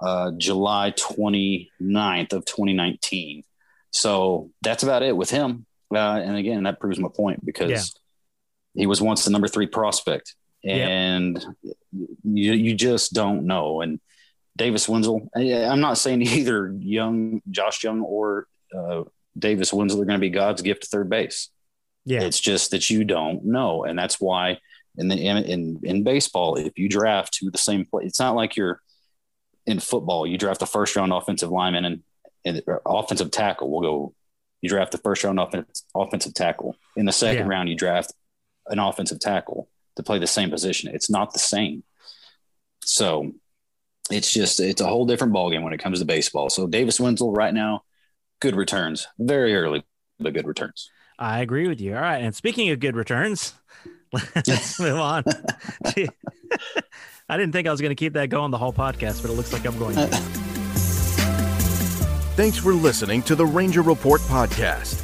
uh, 0.00 0.32
July 0.36 0.92
29th 0.96 2.32
of 2.32 2.44
2019. 2.44 3.44
So 3.90 4.50
that's 4.62 4.82
about 4.82 5.02
it 5.02 5.16
with 5.16 5.30
him. 5.30 5.66
Uh, 5.94 5.98
and 5.98 6.36
again, 6.36 6.62
that 6.64 6.80
proves 6.80 6.98
my 6.98 7.08
point 7.14 7.44
because 7.44 7.70
Yeah. 7.70 8.80
he 8.82 8.86
was 8.86 9.00
once 9.02 9.24
the 9.24 9.30
number 9.30 9.48
three 9.48 9.66
prospect, 9.66 10.34
Yep. 10.64 10.88
and 10.88 11.46
you 12.24 12.52
you 12.52 12.74
just 12.74 13.12
don't 13.12 13.44
know. 13.46 13.80
And 13.82 14.00
Davis 14.56 14.86
Wendzel, 14.86 15.28
I'm 15.36 15.80
not 15.80 15.98
saying 15.98 16.22
either 16.40 16.74
young 16.78 17.42
Josh 17.50 17.84
Jung 17.84 18.00
or 18.00 18.46
uh, 18.76 19.02
Davis 19.38 19.70
Wendzel 19.72 20.00
are 20.00 20.04
going 20.06 20.18
to 20.20 20.26
be 20.26 20.30
God's 20.30 20.62
gift 20.62 20.82
to 20.84 20.88
third 20.88 21.10
base. 21.10 21.48
Yeah. 22.04 22.22
It's 22.22 22.40
just 22.40 22.70
that 22.72 22.88
you 22.90 23.04
don't 23.04 23.44
know, 23.44 23.84
and 23.84 23.98
that's 23.98 24.18
why 24.20 24.58
in 24.98 25.08
the 25.08 25.16
in 25.16 25.36
in, 25.38 25.80
in 25.82 26.02
baseball, 26.04 26.56
if 26.56 26.78
you 26.78 26.88
draft 26.88 27.34
to 27.34 27.50
the 27.50 27.58
same 27.58 27.86
place, 27.86 28.06
it's 28.08 28.20
not 28.20 28.34
like 28.36 28.56
you're 28.56 28.80
in 29.66 29.80
football. 29.80 30.26
You 30.26 30.36
draft 30.38 30.60
the 30.60 30.66
first 30.66 30.96
round 30.96 31.12
offensive 31.12 31.50
lineman, 31.50 31.84
and 31.84 32.02
and 32.44 32.62
offensive 32.86 33.30
tackle. 33.30 33.70
We'll 33.70 33.80
go. 33.80 34.14
You 34.60 34.68
draft 34.68 34.92
the 34.92 34.98
first 34.98 35.24
round 35.24 35.40
offense, 35.40 35.84
offensive 35.94 36.34
tackle. 36.34 36.76
In 36.96 37.06
the 37.06 37.12
second 37.12 37.46
Yeah. 37.46 37.54
round, 37.54 37.68
you 37.68 37.76
draft 37.76 38.12
an 38.68 38.78
offensive 38.78 39.18
tackle 39.18 39.68
to 39.96 40.02
play 40.02 40.18
the 40.18 40.26
same 40.26 40.50
position. 40.50 40.94
It's 40.94 41.10
not 41.10 41.32
the 41.32 41.38
same. 41.40 41.82
So 42.84 43.32
it's 44.10 44.32
just 44.32 44.60
it's 44.60 44.80
a 44.80 44.86
whole 44.86 45.06
different 45.06 45.32
ballgame 45.32 45.62
when 45.62 45.72
it 45.72 45.78
comes 45.78 45.98
to 46.00 46.04
baseball. 46.04 46.50
So 46.50 46.66
Davis 46.66 46.98
Wendzel 46.98 47.36
right 47.36 47.54
now, 47.54 47.82
good 48.40 48.56
returns, 48.56 49.06
very 49.18 49.54
early, 49.54 49.84
but 50.18 50.34
good 50.34 50.46
returns. 50.46 50.90
I 51.18 51.40
agree 51.40 51.68
with 51.68 51.80
you. 51.80 51.94
All 51.94 52.00
right. 52.00 52.22
And 52.22 52.34
speaking 52.34 52.70
of 52.70 52.80
good 52.80 52.96
returns, 52.96 53.54
let's 54.12 54.78
move 54.80 54.98
on. 54.98 55.24
I 57.28 57.36
didn't 57.36 57.52
think 57.52 57.66
I 57.66 57.70
was 57.70 57.80
going 57.80 57.90
to 57.90 57.96
keep 57.96 58.12
that 58.14 58.28
going 58.28 58.50
the 58.50 58.58
whole 58.58 58.72
podcast, 58.72 59.22
but 59.22 59.30
it 59.30 59.34
looks 59.34 59.52
like 59.52 59.64
I'm 59.64 59.78
going 59.78 59.94
to. 59.96 60.06
Thanks 62.36 62.58
for 62.58 62.72
listening 62.74 63.22
to 63.22 63.34
the 63.34 63.46
Ranger 63.46 63.82
Report 63.82 64.20
podcast. 64.22 64.94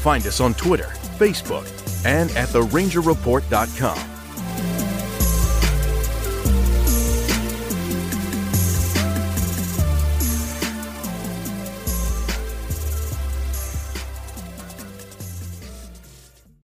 Find 0.00 0.26
us 0.26 0.40
on 0.40 0.54
Twitter, 0.54 0.90
Facebook, 1.18 1.66
and 2.04 2.30
at 2.32 2.48
therangerreport.com. 2.48 4.15